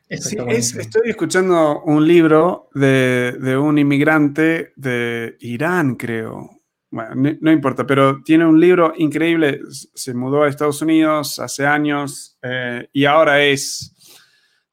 estoy 0.08 1.10
escuchando 1.10 1.82
un 1.84 2.08
libro 2.08 2.70
de, 2.74 3.58
un 3.60 3.78
inmigrante 3.78 4.74
de 4.76 5.38
Irán, 5.40 5.96
creo. 5.96 6.52
Bueno, 6.92 7.38
no, 7.42 7.52
importa, 7.52 7.86
pero 7.86 8.22
tiene 8.24 8.46
un 8.46 8.60
libro 8.60 8.94
increíble. 8.96 9.60
Se 9.70 10.14
mudó 10.14 10.44
a 10.44 10.48
Estados 10.48 10.82
Unidos 10.82 11.40
hace 11.40 11.66
años 11.66 12.38
eh, 12.42 12.88
y 12.94 13.06
ahora 13.06 13.44
es 13.44 13.95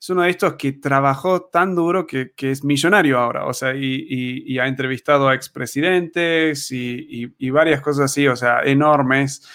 es 0.03 0.11
uno 0.11 0.23
de 0.23 0.31
estos 0.31 0.55
que 0.55 0.73
trabajó 0.73 1.43
tan 1.43 1.77
duro 1.77 2.09
que, 2.09 2.33
es 2.37 2.65
millonario 2.65 3.21
ahora, 3.21 3.47
o 3.47 3.55
sea, 3.55 3.73
y, 3.77 4.59
ha 4.59 4.67
entrevistado 4.67 5.29
a 5.29 5.35
expresidentes 5.35 6.73
y, 6.73 7.33
y, 7.39 7.51
varias 7.51 7.81
cosas 7.81 8.07
así, 8.07 8.27
o 8.27 8.35
sea, 8.35 8.63
enormes. 8.65 9.47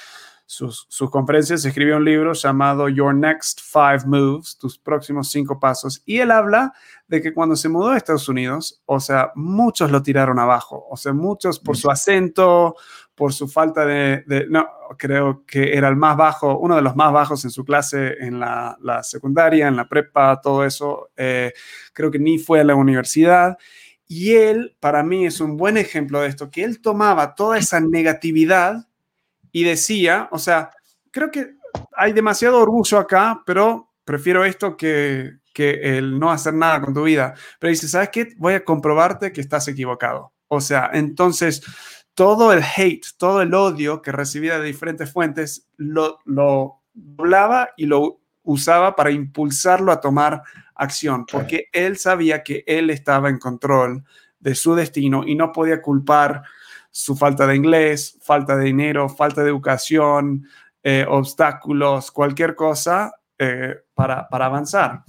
Sus, 0.46 0.86
sus, 0.88 1.10
conferencias 1.10 1.66
escribió 1.66 1.98
un 1.98 2.06
libro 2.06 2.32
llamado 2.32 2.88
Your 2.88 3.14
Next 3.14 3.60
Five 3.60 4.06
Moves, 4.06 4.58
tus 4.58 4.80
próximos 4.80 5.30
cinco 5.30 5.60
pasos, 5.60 6.02
y 6.06 6.20
él 6.20 6.32
habla 6.32 6.72
de 7.10 7.22
que 7.22 7.34
cuando 7.34 7.58
se 7.58 7.68
mudó 7.68 7.90
a 7.90 7.98
Estados 7.98 8.30
Unidos, 8.30 8.82
o 8.86 9.02
sea, 9.02 9.34
muchos 9.36 9.92
lo 9.92 10.02
tiraron 10.02 10.40
abajo, 10.40 10.88
o 10.90 10.96
sea, 10.96 11.12
muchos 11.12 11.60
por 11.60 11.76
su 11.76 11.92
acento, 11.92 12.78
por 13.18 13.34
su 13.34 13.48
falta 13.48 13.84
de, 13.84 14.46
no, 14.48 14.70
creo 14.96 15.44
que 15.48 15.74
era 15.74 15.88
el 15.88 15.96
más 15.96 16.16
bajo, 16.16 16.60
uno 16.60 16.76
de 16.76 16.84
los 16.84 16.96
más 16.96 17.12
bajos 17.12 17.44
en 17.46 17.50
su 17.50 17.66
clase 17.66 18.14
en 18.20 18.40
la, 18.40 18.78
secundaria, 19.02 19.68
en 19.68 19.76
la 19.76 19.90
prepa, 19.90 20.40
todo 20.40 20.64
eso. 20.64 21.10
Eh, 21.18 21.52
creo 21.94 22.12
que 22.12 22.20
ni 22.20 22.38
fue 22.38 22.60
a 22.60 22.64
la 22.64 22.76
universidad. 22.76 23.58
Y 24.08 24.36
él, 24.36 24.78
para 24.80 25.02
mí, 25.02 25.26
es 25.26 25.42
un 25.42 25.58
buen 25.58 25.78
ejemplo 25.78 26.22
de 26.22 26.28
esto, 26.28 26.52
que 26.52 26.64
él 26.64 26.80
tomaba 26.80 27.34
toda 27.34 27.58
esa 27.58 27.80
negatividad 27.80 28.88
y 29.52 29.64
decía, 29.64 30.30
o 30.32 30.38
sea, 30.38 30.70
creo 31.10 31.32
que 31.32 31.56
hay 31.94 32.14
demasiado 32.14 32.60
orgullo 32.60 33.00
acá, 33.00 33.42
pero 33.48 33.96
prefiero 34.06 34.46
esto 34.46 34.78
que, 34.78 35.40
que 35.56 35.98
el 35.98 36.20
no 36.20 36.30
hacer 36.30 36.54
nada 36.54 36.82
con 36.82 36.94
tu 36.94 37.02
vida. 37.02 37.34
Pero 37.58 37.72
dice, 37.72 37.88
¿sabes 37.88 38.10
qué? 38.10 38.28
Voy 38.38 38.54
a 38.54 38.64
comprobarte 38.64 39.32
que 39.32 39.42
estás 39.42 39.68
equivocado. 39.68 40.34
O 40.50 40.62
sea, 40.62 40.92
entonces 40.94 41.64
todo 42.18 42.52
el 42.52 42.64
hate, 42.64 43.06
todo 43.16 43.44
el 43.44 43.54
odio 43.54 44.02
que 44.02 44.12
recibía 44.12 44.58
de 44.58 44.66
diferentes 44.66 45.14
fuentes, 45.14 45.68
lo, 45.78 46.18
lo 46.26 46.82
doblaba 46.92 47.70
y 47.78 47.86
lo 47.86 48.22
usaba 48.42 48.96
para 48.96 49.12
impulsarlo 49.12 49.92
a 49.92 50.02
tomar 50.02 50.42
acción, 50.74 51.28
porque 51.32 51.70
él 51.72 51.96
sabía 51.96 52.42
que 52.42 52.64
él 52.66 52.90
estaba 52.90 53.30
en 53.30 53.38
control 53.38 54.04
de 54.40 54.56
su 54.56 54.74
destino 54.74 55.26
y 55.28 55.36
no 55.36 55.52
podía 55.52 55.80
culpar 55.80 56.42
su 56.90 57.16
falta 57.16 57.46
de 57.46 57.56
inglés, 57.56 58.18
falta 58.20 58.58
de 58.58 58.66
dinero, 58.66 59.10
falta 59.10 59.44
de 59.44 59.50
educación, 59.50 60.48
eh, 60.82 61.06
obstáculos, 61.08 62.10
cualquier 62.10 62.56
cosa 62.56 63.14
eh, 63.38 63.76
para, 63.94 64.28
para 64.28 64.48
avanzar. 64.48 65.04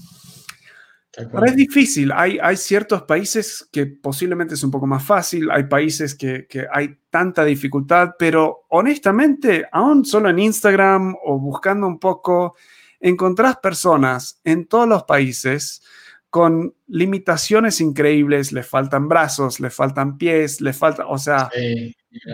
Pero 1.31 1.45
es 1.45 1.57
difícil. 1.57 2.13
Hay, 2.13 2.39
hay 2.41 2.57
ciertos 2.57 3.03
países 3.03 3.69
que 3.73 3.87
posiblemente 3.87 4.55
es 4.55 4.63
un 4.63 4.71
poco 4.71 4.87
más 4.87 5.05
fácil, 5.05 5.51
hay 5.51 5.65
países 5.65 6.15
que, 6.15 6.47
que, 6.47 6.67
hay 6.73 6.97
tanta 7.11 7.45
dificultad, 7.45 8.11
pero 8.19 8.67
honestamente, 8.69 9.67
aún 9.73 10.05
solo 10.05 10.31
en 10.31 10.39
Instagram 10.39 11.17
o 11.25 11.39
buscando 11.39 11.87
un 11.87 11.99
poco, 11.99 12.57
encontrás 13.01 13.57
personas 13.57 14.41
en 14.45 14.67
todos 14.67 14.89
los 14.89 15.05
países 15.05 15.83
con 16.31 16.75
limitaciones 16.87 17.81
increíbles, 17.81 18.53
le 18.53 18.63
faltan 18.63 19.09
brazos, 19.09 19.61
le 19.61 19.71
faltan 19.71 20.19
pies, 20.19 20.61
le 20.61 20.73
falta, 20.73 21.07
o 21.07 21.19
sea, 21.19 21.49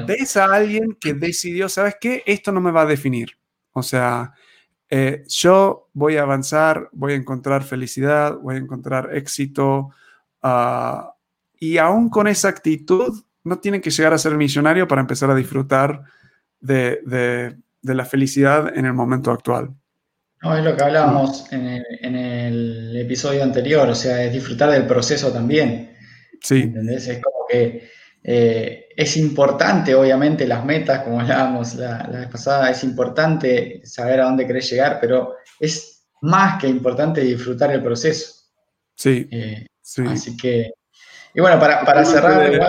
ves 0.07 0.37
a 0.37 0.47
alguien 0.47 0.97
que 1.01 1.14
decidió, 1.14 1.68
¿sabes 1.68 1.97
qué? 2.01 2.23
Esto 2.27 2.51
no 2.51 2.61
me 2.61 2.73
va 2.73 2.83
a 2.83 2.87
definir. 2.87 3.38
O 3.73 3.83
sea, 3.83 4.33
eh, 4.90 5.25
yo 5.29 5.88
voy 5.92 6.16
a 6.16 6.23
avanzar, 6.23 6.88
voy 6.92 7.14
a 7.14 7.16
encontrar 7.16 7.64
felicidad, 7.64 8.37
voy 8.38 8.57
a 8.57 8.59
encontrar 8.59 9.11
éxito. 9.14 9.90
Ah, 10.42 11.14
y 11.59 11.79
aún 11.79 12.11
con 12.11 12.27
esa 12.29 12.49
actitud, 12.49 13.25
no 13.44 13.59
tienen 13.59 13.81
que 13.81 13.90
llegar 13.90 14.12
a 14.12 14.18
ser 14.18 14.35
millonario 14.37 14.88
para 14.88 15.01
empezar 15.01 15.31
a 15.31 15.35
disfrutar 15.35 16.03
de, 16.61 17.57
la 17.83 18.05
felicidad 18.05 18.77
en 18.77 18.87
el 18.87 18.94
momento 18.94 19.31
actual. 19.31 19.70
No, 20.42 20.57
es 20.57 20.64
lo 20.64 20.77
que 20.77 20.83
hablábamos 20.83 21.51
en 21.53 22.14
el, 22.16 22.97
episodio 22.97 23.42
anterior, 23.42 23.88
o 23.88 23.94
sea, 23.94 24.25
es 24.25 24.33
disfrutar 24.33 24.70
del 24.70 24.87
proceso 24.87 25.33
también. 25.33 25.94
Sí. 26.40 26.62
¿Entendés? 26.62 27.09
Es 27.09 27.23
como 27.23 27.47
que 27.49 27.90
eh, 28.27 28.89
es 28.97 29.19
importante, 29.19 29.95
obviamente, 29.95 30.47
las 30.47 30.65
metas, 30.65 31.05
como 31.05 31.21
hablábamos 31.21 31.75
la, 31.75 32.07
vez 32.09 32.29
pasada, 32.29 32.71
es 32.71 32.83
importante 32.83 33.83
saber 33.85 34.21
a 34.21 34.25
dónde 34.25 34.47
querés 34.47 34.71
llegar, 34.71 34.99
pero 34.99 35.35
es 35.61 36.07
más 36.23 36.59
que 36.59 36.67
importante 36.67 37.21
disfrutar 37.21 37.71
el 37.73 37.83
proceso. 37.83 38.33
Sí. 38.95 39.29
Eh, 39.31 39.67
así 40.09 40.37
que, 40.39 40.73
y 41.35 41.41
bueno, 41.41 41.61
para, 41.61 42.05
cerrar, 42.07 42.67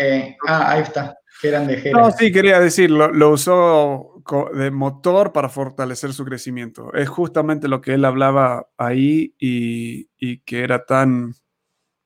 eh, 0.00 0.36
ah, 0.48 0.72
ahí 0.72 0.82
está, 0.82 1.18
que 1.42 1.48
eran 1.48 1.66
de 1.66 1.90
No, 1.92 2.10
sí, 2.12 2.32
quería 2.32 2.58
decir, 2.58 2.90
lo, 2.90 3.30
usó 3.30 4.22
de 4.54 4.70
motor 4.70 5.32
para 5.32 5.50
fortalecer 5.50 6.14
su 6.14 6.24
crecimiento. 6.24 6.94
Es 6.94 7.08
justamente 7.10 7.68
lo 7.68 7.82
que 7.82 7.94
él 7.94 8.04
hablaba 8.06 8.68
ahí 8.78 9.34
y, 9.38 10.38
que 10.38 10.62
era 10.62 10.86
tan, 10.86 11.34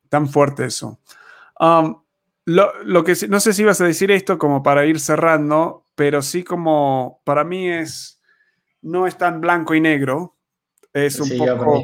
tan 0.09 0.29
fuerte 0.29 0.65
eso. 0.65 0.99
Um, 1.61 2.04
lo, 2.46 3.04
que 3.04 3.14
no 3.28 3.40
sé 3.40 3.52
si 3.52 3.62
ibas 3.62 3.80
a 3.80 3.87
decir 3.87 4.11
esto 4.11 4.38
como 4.38 4.62
para 4.62 4.85
ir 4.87 5.00
cerrando, 5.00 5.87
pero 5.94 6.22
sí 6.22 6.42
como 6.44 7.20
para 7.24 7.44
mí 7.44 7.68
es, 7.68 8.20
no 8.83 9.07
es 9.07 9.16
tan 9.16 9.40
blanco 9.40 9.74
y 9.74 9.80
negro, 9.80 10.37
es 10.92 11.18
un 11.18 11.38
poco, 11.38 11.83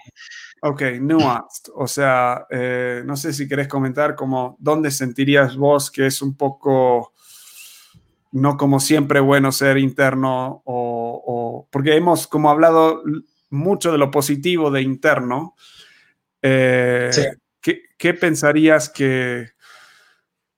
ok, 0.62 0.82
nuanced, 1.00 1.72
o 1.74 1.86
sea, 1.86 2.46
eh, 2.50 3.02
no 3.04 3.16
sé 3.16 3.32
si 3.32 3.48
querés 3.48 3.68
comentar 3.68 4.14
como 4.14 4.56
dónde 4.60 4.90
sentirías 4.90 5.56
vos 5.56 5.90
que 5.90 6.06
es 6.06 6.20
un 6.20 6.36
poco, 6.36 7.14
no 8.32 8.56
como 8.56 8.80
siempre 8.80 9.20
bueno 9.20 9.52
ser 9.52 9.78
interno, 9.78 10.62
o, 10.64 11.66
porque 11.70 11.96
hemos 11.96 12.26
como 12.26 12.50
hablado 12.50 13.02
mucho 13.48 13.90
de 13.92 13.98
lo 13.98 14.10
positivo 14.10 14.70
de 14.70 14.82
interno, 14.82 15.56
eh, 16.42 17.10
¿qué 17.60 18.14
pensarías 18.14 18.90
que 18.90 19.48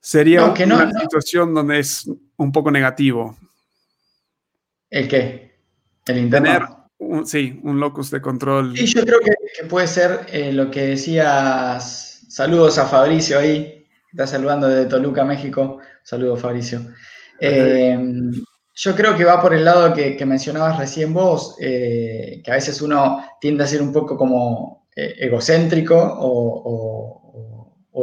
Sería 0.05 0.47
una 0.47 0.91
situación 1.01 1.55
donde 1.55 1.79
es 1.79 2.11
un 2.37 2.51
poco 2.51 2.73
negativo. 2.73 3.37
¿El 4.91 5.07
qué? 5.07 5.53
El 6.05 6.19
interno. 6.19 6.89
sí, 7.25 7.61
un 7.63 7.79
locus 7.79 8.11
de 8.11 8.21
control. 8.21 8.77
Sí, 8.77 8.87
yo 8.87 9.05
creo 9.05 9.21
que, 9.21 9.65
puede 9.67 9.87
ser 9.87 10.27
eh, 10.33 10.53
lo 10.53 10.73
que 10.73 10.89
decías. 10.89 12.27
Saludos 12.29 12.79
a 12.79 12.87
Fabricio 12.87 13.39
ahí, 13.39 13.87
está 14.11 14.27
saludando 14.27 14.67
desde 14.67 14.91
Toluca, 14.91 15.25
México. 15.25 15.79
Saludos, 16.03 16.41
Fabricio. 16.41 16.81
Eh, 17.39 17.97
yo 18.75 18.97
creo 18.97 19.17
que 19.17 19.25
va 19.25 19.41
por 19.41 19.55
el 19.55 19.65
lado 19.65 19.95
que, 19.95 20.27
mencionabas 20.27 20.79
recién 20.79 21.15
vos, 21.15 21.57
eh, 21.61 22.43
que 22.45 22.51
a 22.51 22.55
veces 22.55 22.83
uno 22.83 23.25
tiende 23.41 23.63
a 23.63 23.69
ser 23.69 23.81
un 23.81 23.93
poco 23.93 24.17
como 24.17 24.89
egocéntrico 24.97 25.97
o 25.97 27.22
o 27.22 27.22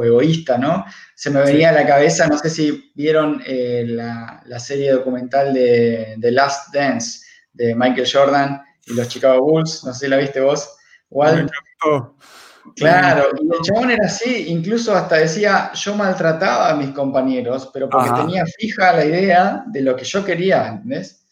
egoísta, 0.03 0.57
¿no? 0.57 0.85
Se 1.15 1.29
me 1.29 1.41
venía 1.41 1.69
a 1.69 1.73
la 1.73 1.85
cabeza, 1.85 2.27
no 2.27 2.37
sé 2.37 2.49
si 2.49 2.91
vieron 2.95 3.41
eh, 3.45 3.85
la, 3.87 4.59
serie 4.59 4.91
documental 4.91 5.53
de 5.53 6.17
The 6.19 6.31
Last 6.31 6.73
Dance 6.73 7.25
de 7.53 7.75
Michael 7.75 8.09
Jordan 8.11 8.61
y 8.85 8.93
los 8.93 9.07
Chicago 9.07 9.41
Bulls, 9.41 9.83
no 9.83 9.93
sé 9.93 10.05
si 10.05 10.07
la 10.07 10.17
viste 10.17 10.41
vos, 10.41 10.69
Claro, 12.75 13.29
y 13.41 13.45
el 13.45 13.61
chabón 13.63 13.91
era 13.91 14.05
así, 14.05 14.49
incluso 14.49 14.95
hasta 14.95 15.15
decía, 15.15 15.71
yo 15.73 15.95
maltrataba 15.95 16.69
a 16.69 16.75
mis 16.75 16.91
compañeros, 16.91 17.69
pero 17.73 17.89
porque 17.89 18.11
tenía 18.11 18.45
fija 18.45 18.93
la 18.93 19.05
idea 19.05 19.63
de 19.67 19.81
lo 19.81 19.95
que 19.95 20.05
yo 20.05 20.23
quería, 20.23 20.67
¿entendés? 20.67 21.25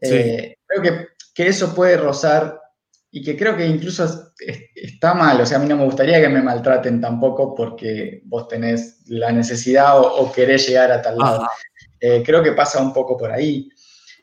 Eh, 0.00 0.56
creo 0.66 0.82
que, 0.82 1.08
que, 1.34 1.46
eso 1.46 1.74
puede 1.74 1.96
rozar 1.96 2.61
y 3.14 3.22
que 3.22 3.36
creo 3.36 3.54
que 3.54 3.66
incluso 3.66 4.32
está 4.74 5.12
mal, 5.12 5.38
o 5.38 5.44
sea, 5.44 5.58
a 5.58 5.60
mí 5.60 5.68
no 5.68 5.76
me 5.76 5.84
gustaría 5.84 6.18
que 6.18 6.30
me 6.30 6.40
maltraten 6.40 6.98
tampoco 6.98 7.54
porque 7.54 8.22
vos 8.24 8.48
tenés 8.48 9.02
la 9.06 9.30
necesidad 9.30 10.00
o, 10.00 10.32
querés 10.32 10.66
llegar 10.66 10.90
a 10.90 11.02
tal 11.02 11.18
lado. 11.18 11.46
Eh, 12.00 12.22
creo 12.24 12.42
que 12.42 12.52
pasa 12.52 12.80
un 12.80 12.90
poco 12.90 13.18
por 13.18 13.30
ahí. 13.30 13.68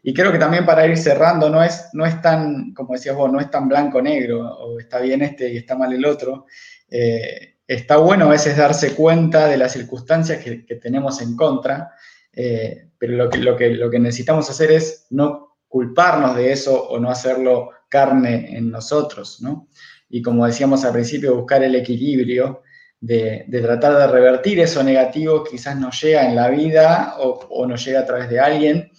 Y 0.02 0.12
creo 0.12 0.32
que 0.32 0.40
también 0.40 0.66
para 0.66 0.88
ir 0.88 0.98
cerrando, 0.98 1.52
no 1.52 1.64
es, 1.64 1.90
no 1.94 2.04
es 2.04 2.20
tan, 2.20 2.74
como 2.74 2.94
decías 2.94 3.16
vos, 3.16 3.32
no 3.32 3.40
es 3.40 3.52
tan 3.52 3.68
blanco-negro, 3.68 4.58
o 4.58 4.80
está 4.80 5.00
bien 5.00 5.22
este 5.22 5.54
y 5.54 5.58
está 5.58 5.76
mal 5.76 5.94
el 5.94 6.04
otro. 6.04 6.48
Eh, 6.90 7.58
está 7.68 7.98
bueno 7.98 8.26
a 8.26 8.30
veces 8.30 8.58
darse 8.58 8.96
cuenta 8.96 9.46
de 9.46 9.58
las 9.58 9.72
circunstancias 9.72 10.44
que, 10.44 10.76
tenemos 10.82 11.22
en 11.22 11.36
contra, 11.36 11.92
eh, 12.34 12.90
pero 12.98 13.14
lo 13.14 13.30
que, 13.30 13.38
lo, 13.38 13.56
que, 13.56 13.70
lo 13.70 13.88
que 13.88 14.00
necesitamos 14.00 14.50
hacer 14.50 14.72
es 14.72 15.06
no 15.12 15.58
culparnos 15.68 16.36
de 16.36 16.52
eso 16.52 16.90
o 16.90 17.00
no 17.00 17.12
hacerlo 17.12 17.70
carne 17.90 18.56
en 18.56 18.72
nosotros, 18.72 19.42
¿no? 19.42 19.68
Y 20.10 20.22
como 20.22 20.46
decíamos 20.46 20.86
al 20.86 20.94
principio, 20.94 21.36
buscar 21.36 21.64
el 21.64 21.76
equilibrio 21.76 22.64
de, 23.00 23.46
tratar 23.52 23.98
de 23.98 24.08
revertir 24.08 24.60
eso 24.60 24.84
negativo, 24.84 25.44
quizás 25.44 25.78
nos 25.78 26.02
llega 26.02 26.28
en 26.28 26.36
la 26.36 26.50
vida 26.50 27.16
o, 27.20 27.66
nos 27.68 27.84
llega 27.86 28.02
a 28.02 28.06
través 28.06 28.30
de 28.30 28.40
alguien, 28.40 28.92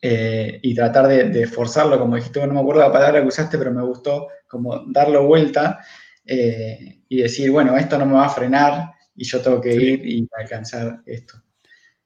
eh, 0.00 0.60
y 0.62 0.74
tratar 0.74 1.08
de, 1.08 1.46
forzarlo, 1.46 1.98
como 1.98 2.16
dijiste, 2.16 2.46
no 2.46 2.54
me 2.54 2.60
acuerdo 2.60 2.82
la 2.82 2.92
palabra 2.92 3.20
que 3.20 3.28
usaste, 3.28 3.58
pero 3.58 3.72
me 3.72 3.82
gustó 3.82 4.28
como 4.46 4.84
darlo 4.86 5.26
vuelta 5.26 5.80
eh, 6.24 7.02
y 7.08 7.22
decir, 7.22 7.50
bueno, 7.50 7.76
esto 7.76 7.98
no 7.98 8.06
me 8.06 8.14
va 8.14 8.26
a 8.26 8.30
frenar 8.30 8.92
y 9.14 9.24
yo 9.24 9.40
tengo 9.40 9.60
que 9.60 9.74
ir 9.74 10.06
y 10.06 10.28
alcanzar 10.38 11.00
esto. 11.04 11.34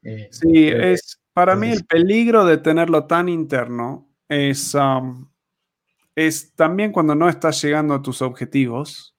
Eh, 0.02 0.28
sí, 0.30 0.68
es 0.68 1.20
para 1.32 1.54
mí 1.54 1.70
el 1.70 1.84
peligro 1.84 2.44
de 2.44 2.58
tenerlo 2.58 3.06
tan 3.06 3.28
interno 3.28 4.10
es, 4.28 4.74
um, 4.74 5.31
es 6.14 6.54
también 6.54 6.92
cuando 6.92 7.14
no 7.14 7.28
estás 7.28 7.62
llegando 7.62 7.94
a 7.94 8.02
tus 8.02 8.22
objetivos 8.22 9.16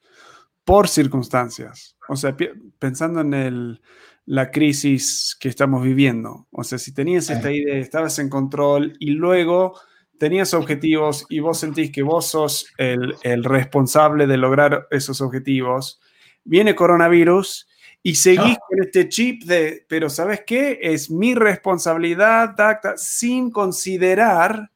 por 0.64 0.88
circunstancias. 0.88 1.98
O 2.08 2.16
sea, 2.16 2.36
pensando 2.80 3.22
en 3.22 3.34
el, 3.34 3.82
la 4.26 4.52
crisis 4.52 5.36
que 5.40 5.50
estamos 5.50 5.84
viviendo. 5.84 6.48
O 6.52 6.64
sea, 6.64 6.78
si 6.78 6.94
tenías 6.94 7.30
esta 7.30 7.52
idea, 7.52 7.78
estabas 7.78 8.20
en 8.20 8.30
control 8.30 8.96
y 9.00 9.12
luego 9.12 9.80
tenías 10.18 10.54
objetivos 10.54 11.26
y 11.30 11.40
vos 11.40 11.60
sentís 11.60 11.92
que 11.92 12.04
vos 12.04 12.28
sos 12.28 12.68
el, 12.78 13.16
el 13.24 13.44
responsable 13.44 14.28
de 14.28 14.38
lograr 14.38 14.88
esos 14.92 15.20
objetivos, 15.22 16.00
viene 16.44 16.76
coronavirus 16.76 17.68
y 18.02 18.16
seguís 18.16 18.58
con 18.68 18.84
este 18.84 19.08
chip 19.08 19.44
de, 19.44 19.86
pero 19.88 20.10
¿sabes 20.10 20.44
qué? 20.46 20.80
Es 20.82 21.10
mi 21.10 21.36
responsabilidad, 21.36 22.54
sin 22.98 23.50
considerar, 23.50 24.72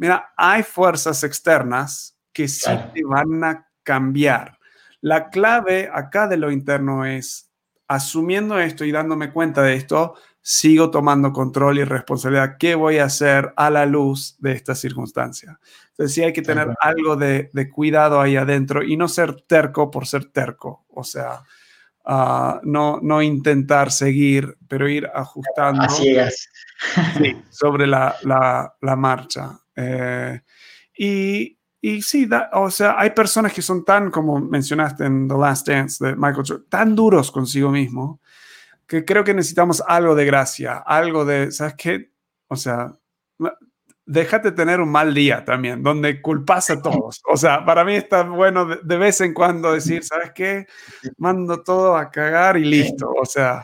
mira, 0.00 0.32
hay 0.34 0.62
fuerzas 0.62 1.22
externas 1.24 2.16
que 2.32 2.48
sí 2.48 2.70
te 2.94 3.04
van 3.04 3.44
a 3.44 3.68
cambiar. 3.82 4.58
La 5.02 5.28
clave 5.28 5.90
acá 5.92 6.26
de 6.26 6.38
lo 6.38 6.50
interno 6.50 7.04
es, 7.04 7.50
asumiendo 7.86 8.58
esto 8.58 8.86
y 8.86 8.92
dándome 8.92 9.30
cuenta 9.30 9.62
de 9.62 9.74
esto, 9.74 10.14
sigo 10.40 10.90
tomando 10.90 11.34
control 11.34 11.80
y 11.80 11.84
responsabilidad. 11.84 12.56
¿Qué 12.58 12.74
voy 12.74 12.96
a 12.96 13.04
hacer 13.04 13.52
a 13.56 13.68
la 13.68 13.84
luz 13.84 14.36
de 14.38 14.52
esta 14.52 14.74
circunstancia? 14.74 15.60
Entonces 15.90 16.14
sí 16.14 16.22
hay 16.22 16.32
que 16.32 16.40
tener 16.40 16.74
algo 16.80 17.16
de, 17.16 17.50
de 17.52 17.68
cuidado 17.68 18.22
ahí 18.22 18.36
adentro 18.36 18.82
y 18.82 18.96
no 18.96 19.06
ser 19.06 19.42
terco 19.42 19.90
por 19.90 20.06
ser 20.06 20.24
terco. 20.26 20.86
O 20.88 21.04
sea, 21.04 21.42
no, 22.62 23.00
no 23.02 23.22
intentar 23.22 23.90
seguir, 23.90 24.56
pero 24.68 24.88
ir 24.88 25.08
ajustando. 25.14 25.86
sobre 27.50 27.86
la, 27.86 28.16
la, 28.22 28.96
marcha. 28.96 29.59
Eh, 29.80 30.40
y, 30.96 31.58
y, 31.80 32.02
sí, 32.02 32.28
o 32.52 32.70
sea, 32.70 32.96
hay 32.98 33.10
personas 33.10 33.52
que 33.52 33.62
son 33.62 33.84
tan, 33.84 34.10
como 34.10 34.38
mencionaste 34.38 35.04
en 35.04 35.28
The 35.28 35.34
Last 35.34 35.68
Dance 35.68 36.04
de 36.04 36.14
Michael 36.14 36.44
Jordan, 36.46 36.66
tan 36.68 36.94
duros 36.94 37.30
consigo 37.30 37.70
mismo, 37.70 38.20
que 38.86 39.04
creo 39.04 39.24
que 39.24 39.34
necesitamos 39.34 39.82
algo 39.86 40.14
de 40.14 40.24
gracia, 40.26 40.78
algo 40.78 41.24
de, 41.24 41.52
¿sabes 41.52 41.74
qué? 41.78 42.10
O 42.48 42.56
sea, 42.56 42.96
déjate 44.10 44.50
tener 44.50 44.80
un 44.80 44.90
mal 44.90 45.14
día 45.14 45.44
también, 45.44 45.84
donde 45.84 46.20
culpas 46.20 46.68
a 46.70 46.82
todos. 46.82 47.22
O 47.28 47.36
sea, 47.36 47.64
para 47.64 47.84
mí 47.84 47.94
está 47.94 48.24
bueno 48.24 48.66
de, 48.66 48.96
vez 48.96 49.20
en 49.20 49.32
cuando 49.32 49.72
decir, 49.72 50.02
¿sabes 50.02 50.32
qué? 50.34 50.66
Mando 51.16 51.62
todo 51.62 51.96
a 51.96 52.10
cagar 52.10 52.56
y 52.56 52.64
listo. 52.64 53.08
O 53.08 53.24
sea, 53.24 53.62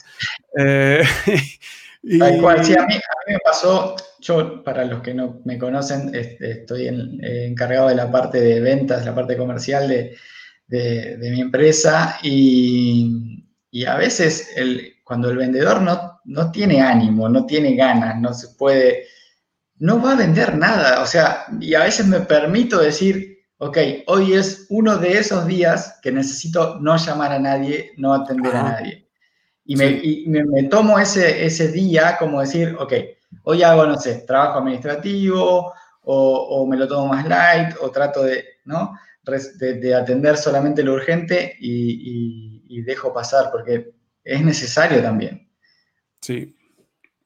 eh, 0.57 1.03
y... 2.07 2.41
cual, 2.41 2.65
sí, 2.65 2.75
a 2.75 2.87
mí, 2.87 2.95
me 3.27 3.39
pasó, 3.45 3.97
yo, 4.21 4.63
para 4.63 4.85
los 4.85 5.03
que 5.03 5.13
no 5.13 5.41
me 5.45 5.59
conocen, 5.59 6.13
estoy 6.15 6.89
encargado 6.89 7.89
de 7.89 7.97
la 7.97 8.11
parte 8.11 8.41
de 8.41 8.61
ventas, 8.61 9.05
la 9.05 9.15
parte 9.15 9.37
comercial 9.37 9.89
de, 9.89 11.19
mi 11.21 11.41
empresa 11.41 12.19
y, 12.23 13.45
a 13.87 13.97
veces 13.97 14.53
el, 14.57 14.95
cuando 15.05 15.29
el 15.29 15.37
vendedor 15.37 15.83
no, 15.83 16.21
no 16.25 16.51
tiene 16.51 16.81
ánimo, 16.81 17.29
no 17.29 17.45
tiene 17.45 17.77
ganas, 17.77 18.19
no 18.19 18.33
se 18.33 18.49
puede 18.57 19.05
no 19.79 20.01
va 20.01 20.13
a 20.13 20.17
vender 20.17 20.57
nada. 20.57 21.03
O 21.03 21.07
sea, 21.07 21.47
y 21.61 21.75
a 21.75 21.85
veces 21.85 22.07
me 22.07 22.21
permito 22.21 22.79
decir, 22.79 23.39
ok, 23.59 23.79
hoy 24.07 24.35
es 24.35 24.67
uno 24.71 24.97
de 24.97 25.19
esos 25.19 25.47
días 25.47 25.99
que 26.03 26.13
necesito 26.13 26.79
no 26.81 26.97
llamar 26.97 27.33
a 27.33 27.39
nadie, 27.39 27.93
no 27.97 28.15
atender 28.15 28.55
a 28.55 28.63
nadie. 28.63 29.06
Y, 29.67 29.77
me, 30.29 30.63
tomo 30.65 30.99
ese, 30.99 31.45
ese 31.45 31.73
día 31.73 32.17
como 32.19 32.41
decir, 32.41 32.77
ok, 32.79 32.93
hoy 33.43 33.63
hago, 33.63 33.87
no 33.87 33.99
sé, 33.99 34.25
trabajo 34.27 34.59
administrativo 34.59 35.73
o, 36.03 36.67
me 36.69 36.77
lo 36.77 36.87
tomo 36.87 37.09
más 37.09 37.27
light 37.27 37.75
o 37.81 37.91
trato 37.91 38.23
de, 38.23 38.45
¿no? 38.65 38.97
De, 39.25 39.95
atender 39.95 40.37
solamente 40.37 40.85
lo 40.85 40.95
urgente 40.95 41.57
y, 41.59 42.83
dejo 42.83 43.13
pasar 43.13 43.51
porque 43.51 43.91
es 44.23 44.43
necesario 44.43 45.03
también. 45.03 45.51
Sí, 46.21 46.57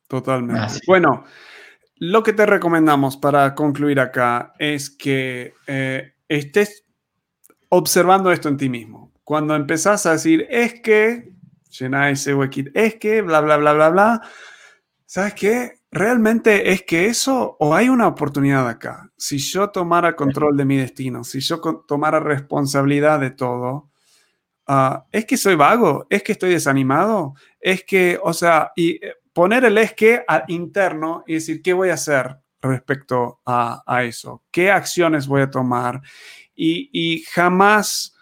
totalmente. 0.09 0.79
Bueno, 0.87 1.25
lo 1.97 2.23
que 2.23 2.33
te 2.33 2.47
recomendamos 2.47 3.19
para 3.19 3.55
concluir 3.55 4.01
acá 4.01 4.55
es 4.59 4.89
que 4.89 5.53
eh, 5.67 6.15
estés 6.29 6.87
observando 7.69 8.33
esto 8.33 8.49
en 8.49 8.57
ti 8.57 8.71
mismo. 8.71 9.13
Cuando 9.23 9.55
empezás 9.55 10.07
a 10.07 10.13
decir, 10.13 10.47
es 10.49 10.81
que, 10.81 11.30
llena 11.71 12.11
ese 12.11 12.35
huequito, 12.35 12.71
es 12.75 12.97
que, 12.97 13.23
bla, 13.23 13.41
bla, 13.41 13.57
bla, 13.57 13.73
bla, 13.73 13.89
bla, 13.89 14.23
¿sabes 15.07 15.35
qué? 15.35 15.81
Realmente 15.91 16.71
es 16.73 16.83
que 16.83 17.07
eso, 17.07 17.57
o 17.59 17.75
hay 17.75 17.89
una 17.89 18.07
oportunidad 18.07 18.69
acá. 18.69 19.11
Si 19.17 19.39
yo 19.39 19.71
tomara 19.71 20.15
control 20.15 20.57
de 20.57 20.65
mi 20.65 20.77
destino, 20.77 21.25
si 21.25 21.41
yo 21.41 21.61
tomara 21.87 22.21
responsabilidad 22.21 23.19
de 23.19 23.31
todo, 23.31 23.91
ah, 24.69 25.07
es 25.11 25.25
que 25.25 25.37
soy 25.37 25.57
vago, 25.57 26.07
es 26.11 26.23
que 26.23 26.33
estoy 26.33 26.51
desanimado, 26.51 27.35
es 27.59 27.83
que, 27.85 28.21
o 28.23 28.33
sea, 28.33 28.71
y 28.77 29.05
eh, 29.05 29.15
poner 29.33 29.65
el 29.65 29.79
es 29.79 29.95
que 29.95 30.25
interno 30.49 31.25
y 31.27 31.35
decir, 31.35 31.63
¿qué 31.63 31.73
voy 31.73 31.91
a 31.91 31.95
hacer 31.95 32.39
respecto 32.61 33.41
a, 33.47 33.83
eso? 34.05 34.45
¿Qué 34.51 34.71
acciones 34.71 35.27
voy 35.27 35.43
a 35.43 35.51
tomar? 35.51 36.01
Y, 36.55 37.25
jamás 37.31 38.15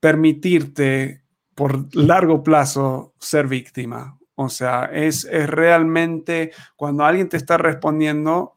permitirte 0.00 1.22
por 1.56 1.96
largo 1.96 2.44
plazo 2.44 3.14
ser 3.18 3.48
víctima. 3.48 4.16
O 4.36 4.50
sea, 4.50 4.90
es, 4.92 5.26
realmente 5.30 6.52
cuando 6.76 7.04
alguien 7.04 7.30
te 7.30 7.38
está 7.38 7.56
respondiendo, 7.56 8.54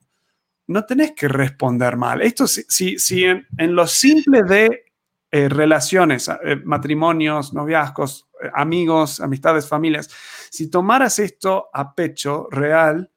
no 0.67 0.85
tenés 0.85 1.13
que 1.13 1.29
responder 1.29 1.95
mal. 1.95 2.21
Esto, 2.21 2.45
si, 2.45 2.99
si, 2.99 3.23
en, 3.23 3.45
lo 3.57 3.87
simple 3.87 4.43
de 4.43 4.83
eh, 5.31 5.47
relaciones, 5.47 6.29
eh, 6.43 6.57
matrimonios, 6.65 7.53
noviazgos, 7.53 8.27
eh, 8.43 8.49
amigos, 8.53 9.21
amistades, 9.21 9.65
familias, 9.65 10.09
si 10.51 10.69
tomaras 10.69 11.19
esto 11.19 11.69
a 11.73 11.95
pecho 11.95 12.49
real, 12.51 13.09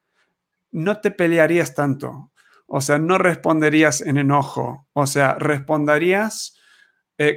no 0.70 1.00
te 1.00 1.10
pelearías 1.10 1.74
tanto. 1.74 2.30
O 2.66 2.80
sea, 2.80 2.98
no 3.00 3.18
responderías 3.18 4.00
en 4.00 4.16
enojo. 4.16 4.86
O 4.92 5.06
sea, 5.06 5.34
responderías 5.34 6.56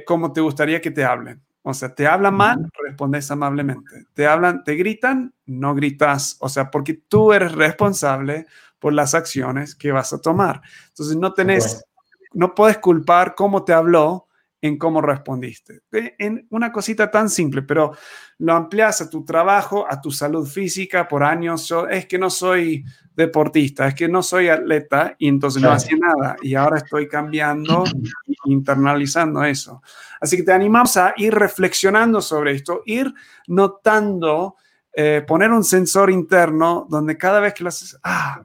como 0.04 0.32
te 0.32 0.40
gustaría 0.40 0.80
que 0.80 0.90
te 0.90 1.04
hablen. 1.04 1.45
O 1.68 1.74
sea, 1.74 1.92
te 1.92 2.06
hablan 2.06 2.36
mal, 2.36 2.70
respondes 2.86 3.28
amablemente. 3.32 4.06
Te 4.14 4.24
hablan, 4.24 4.62
te 4.62 4.76
gritan, 4.76 5.34
no 5.46 5.74
gritas. 5.74 6.36
O 6.38 6.48
sea, 6.48 6.70
porque 6.70 6.94
tú 6.94 7.32
eres 7.32 7.50
responsable 7.50 8.46
por 8.78 8.92
las 8.92 9.14
acciones 9.14 9.74
que 9.74 9.90
vas 9.90 10.12
a 10.12 10.20
tomar. 10.20 10.62
Entonces, 10.90 11.16
no 11.16 11.34
tenés, 11.34 11.84
no 12.32 12.54
puedes 12.54 12.78
culpar 12.78 13.34
cómo 13.34 13.64
te 13.64 13.72
habló 13.72 14.25
en 14.66 14.78
cómo 14.78 15.00
respondiste. 15.00 15.82
En 16.18 16.46
una 16.50 16.72
cosita 16.72 17.10
tan 17.10 17.30
simple, 17.30 17.62
pero 17.62 17.92
lo 18.38 18.52
amplias 18.52 19.00
a 19.00 19.10
tu 19.10 19.24
trabajo, 19.24 19.86
a 19.88 20.00
tu 20.00 20.10
salud 20.10 20.46
física 20.46 21.08
por 21.08 21.24
años. 21.24 21.68
Yo 21.68 21.88
es 21.88 22.06
que 22.06 22.18
no 22.18 22.30
soy 22.30 22.84
deportista, 23.14 23.88
es 23.88 23.94
que 23.94 24.08
no 24.08 24.22
soy 24.22 24.48
atleta 24.48 25.14
y 25.18 25.28
entonces 25.28 25.62
no 25.62 25.70
hacía 25.70 25.96
nada. 25.96 26.36
Y 26.42 26.54
ahora 26.54 26.78
estoy 26.78 27.08
cambiando, 27.08 27.84
internalizando 28.44 29.42
eso. 29.44 29.82
Así 30.20 30.36
que 30.36 30.42
te 30.42 30.52
animamos 30.52 30.96
a 30.96 31.14
ir 31.16 31.34
reflexionando 31.34 32.20
sobre 32.20 32.52
esto, 32.52 32.82
ir 32.84 33.12
notando, 33.46 34.56
eh, 34.92 35.24
poner 35.26 35.50
un 35.50 35.64
sensor 35.64 36.10
interno 36.10 36.86
donde 36.90 37.16
cada 37.16 37.40
vez 37.40 37.54
que 37.54 37.64
lo 37.64 37.68
haces, 37.68 37.98
ah, 38.02 38.42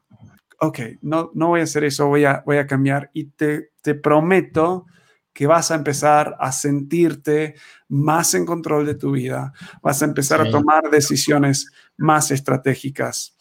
ok, 0.60 0.80
no, 1.02 1.32
no 1.34 1.48
voy 1.48 1.62
a 1.62 1.64
hacer 1.64 1.84
eso, 1.84 2.08
voy 2.08 2.26
a, 2.26 2.44
voy 2.46 2.58
a 2.58 2.68
cambiar. 2.68 3.10
Y 3.14 3.26
te, 3.26 3.72
te 3.82 3.96
prometo 3.96 4.86
que 5.34 5.48
vas 5.48 5.72
a 5.72 5.76
empezar 5.76 6.36
a 6.40 6.52
sentirte 6.52 7.56
más 7.88 8.34
en 8.34 8.46
control 8.46 8.86
de 8.86 8.96
tu 8.96 9.12
vida, 9.12 9.54
vas 9.82 10.02
a 10.02 10.06
empezar 10.06 10.42
a 10.42 10.50
tomar 10.50 10.90
decisiones 10.90 11.72
más 11.98 12.32
estratégicas. 12.32 13.36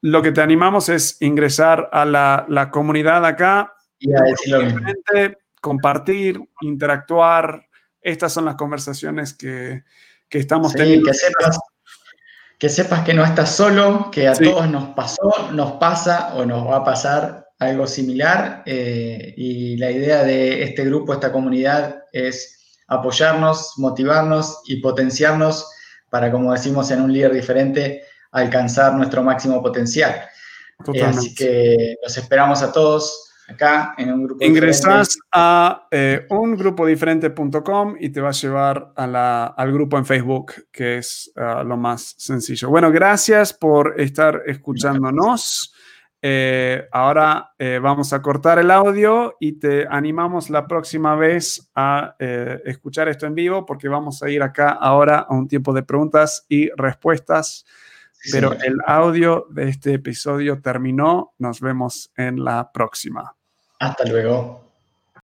Lo 0.00 0.22
que 0.22 0.32
te 0.32 0.40
animamos 0.40 0.88
es 0.88 1.20
ingresar 1.20 1.88
a 1.92 2.04
la, 2.04 2.70
comunidad 2.70 3.24
acá, 3.24 3.74
y 3.98 4.10
compartir, 5.60 6.40
interactuar. 6.60 7.66
Estas 8.00 8.32
son 8.32 8.44
las 8.44 8.54
conversaciones 8.54 9.34
que, 9.34 9.82
estamos 10.30 10.74
teniendo. 10.74 11.06
Que 11.06 11.14
sepas, 11.14 11.58
que 12.58 12.68
sepas 12.68 13.04
que 13.04 13.14
no 13.14 13.24
estás 13.24 13.50
solo, 13.54 14.10
que 14.10 14.28
a 14.28 14.34
todos 14.34 14.68
nos 14.70 14.90
pasó, 14.90 15.50
nos 15.52 15.72
pasa 15.72 16.34
o 16.34 16.44
nos 16.44 16.66
va 16.66 16.76
a 16.76 16.84
pasar 16.84 17.45
algo 17.58 17.86
similar 17.86 18.62
eh, 18.66 19.34
y 19.36 19.76
la 19.76 19.90
idea 19.90 20.24
de 20.24 20.62
este 20.62 20.84
grupo, 20.84 21.14
esta 21.14 21.32
comunidad 21.32 22.04
es 22.12 22.80
apoyarnos, 22.88 23.74
motivarnos 23.78 24.60
y 24.66 24.80
potenciarnos 24.80 25.68
para, 26.10 26.30
como 26.30 26.52
decimos 26.52 26.90
en 26.90 27.00
un 27.00 27.12
líder 27.12 27.32
diferente, 27.32 28.02
alcanzar 28.32 28.94
nuestro 28.94 29.22
máximo 29.22 29.62
potencial. 29.62 30.14
Eh, 30.92 31.02
así 31.02 31.34
que 31.34 31.96
los 32.02 32.16
esperamos 32.16 32.62
a 32.62 32.70
todos 32.70 33.32
acá 33.48 33.94
en 33.96 34.12
un 34.12 34.24
grupo 34.24 34.44
Ingresas 34.44 35.16
a 35.32 35.86
eh, 35.90 36.26
ungrupo-diferente.com 36.28 37.96
y 37.98 38.10
te 38.10 38.20
va 38.20 38.28
a 38.28 38.32
llevar 38.32 38.92
al 38.96 39.72
grupo 39.72 39.96
en 39.96 40.04
Facebook, 40.04 40.52
que 40.70 40.98
es 40.98 41.32
ah, 41.36 41.62
lo 41.64 41.76
más 41.76 42.14
sencillo. 42.18 42.68
Bueno, 42.68 42.90
gracias 42.90 43.52
por 43.52 43.98
estar 44.00 44.42
escuchándonos. 44.46 45.72
Eh, 46.22 46.88
ahora 46.92 47.52
eh, 47.58 47.78
vamos 47.80 48.12
a 48.12 48.22
cortar 48.22 48.58
el 48.58 48.70
audio 48.70 49.36
y 49.38 49.58
te 49.58 49.86
animamos 49.88 50.50
la 50.50 50.66
próxima 50.66 51.14
vez 51.14 51.70
a 51.74 52.16
escuchar 52.18 53.08
esto 53.08 53.26
en 53.26 53.34
vivo 53.34 53.66
porque 53.66 53.88
vamos 53.88 54.22
a 54.22 54.30
ir 54.30 54.42
acá 54.42 54.70
ahora 54.70 55.26
a 55.28 55.34
un 55.34 55.46
tiempo 55.46 55.72
de 55.72 55.82
preguntas 55.82 56.46
y 56.48 56.70
respuestas. 56.70 57.64
Pero 58.32 58.52
el 58.54 58.78
audio 58.86 59.46
de 59.50 59.68
este 59.68 59.94
episodio 59.94 60.60
terminó. 60.60 61.34
Nos 61.38 61.60
vemos 61.60 62.10
en 62.16 62.42
la 62.42 62.72
próxima. 62.72 63.36
Hasta 63.78 64.04
luego. 64.04 64.65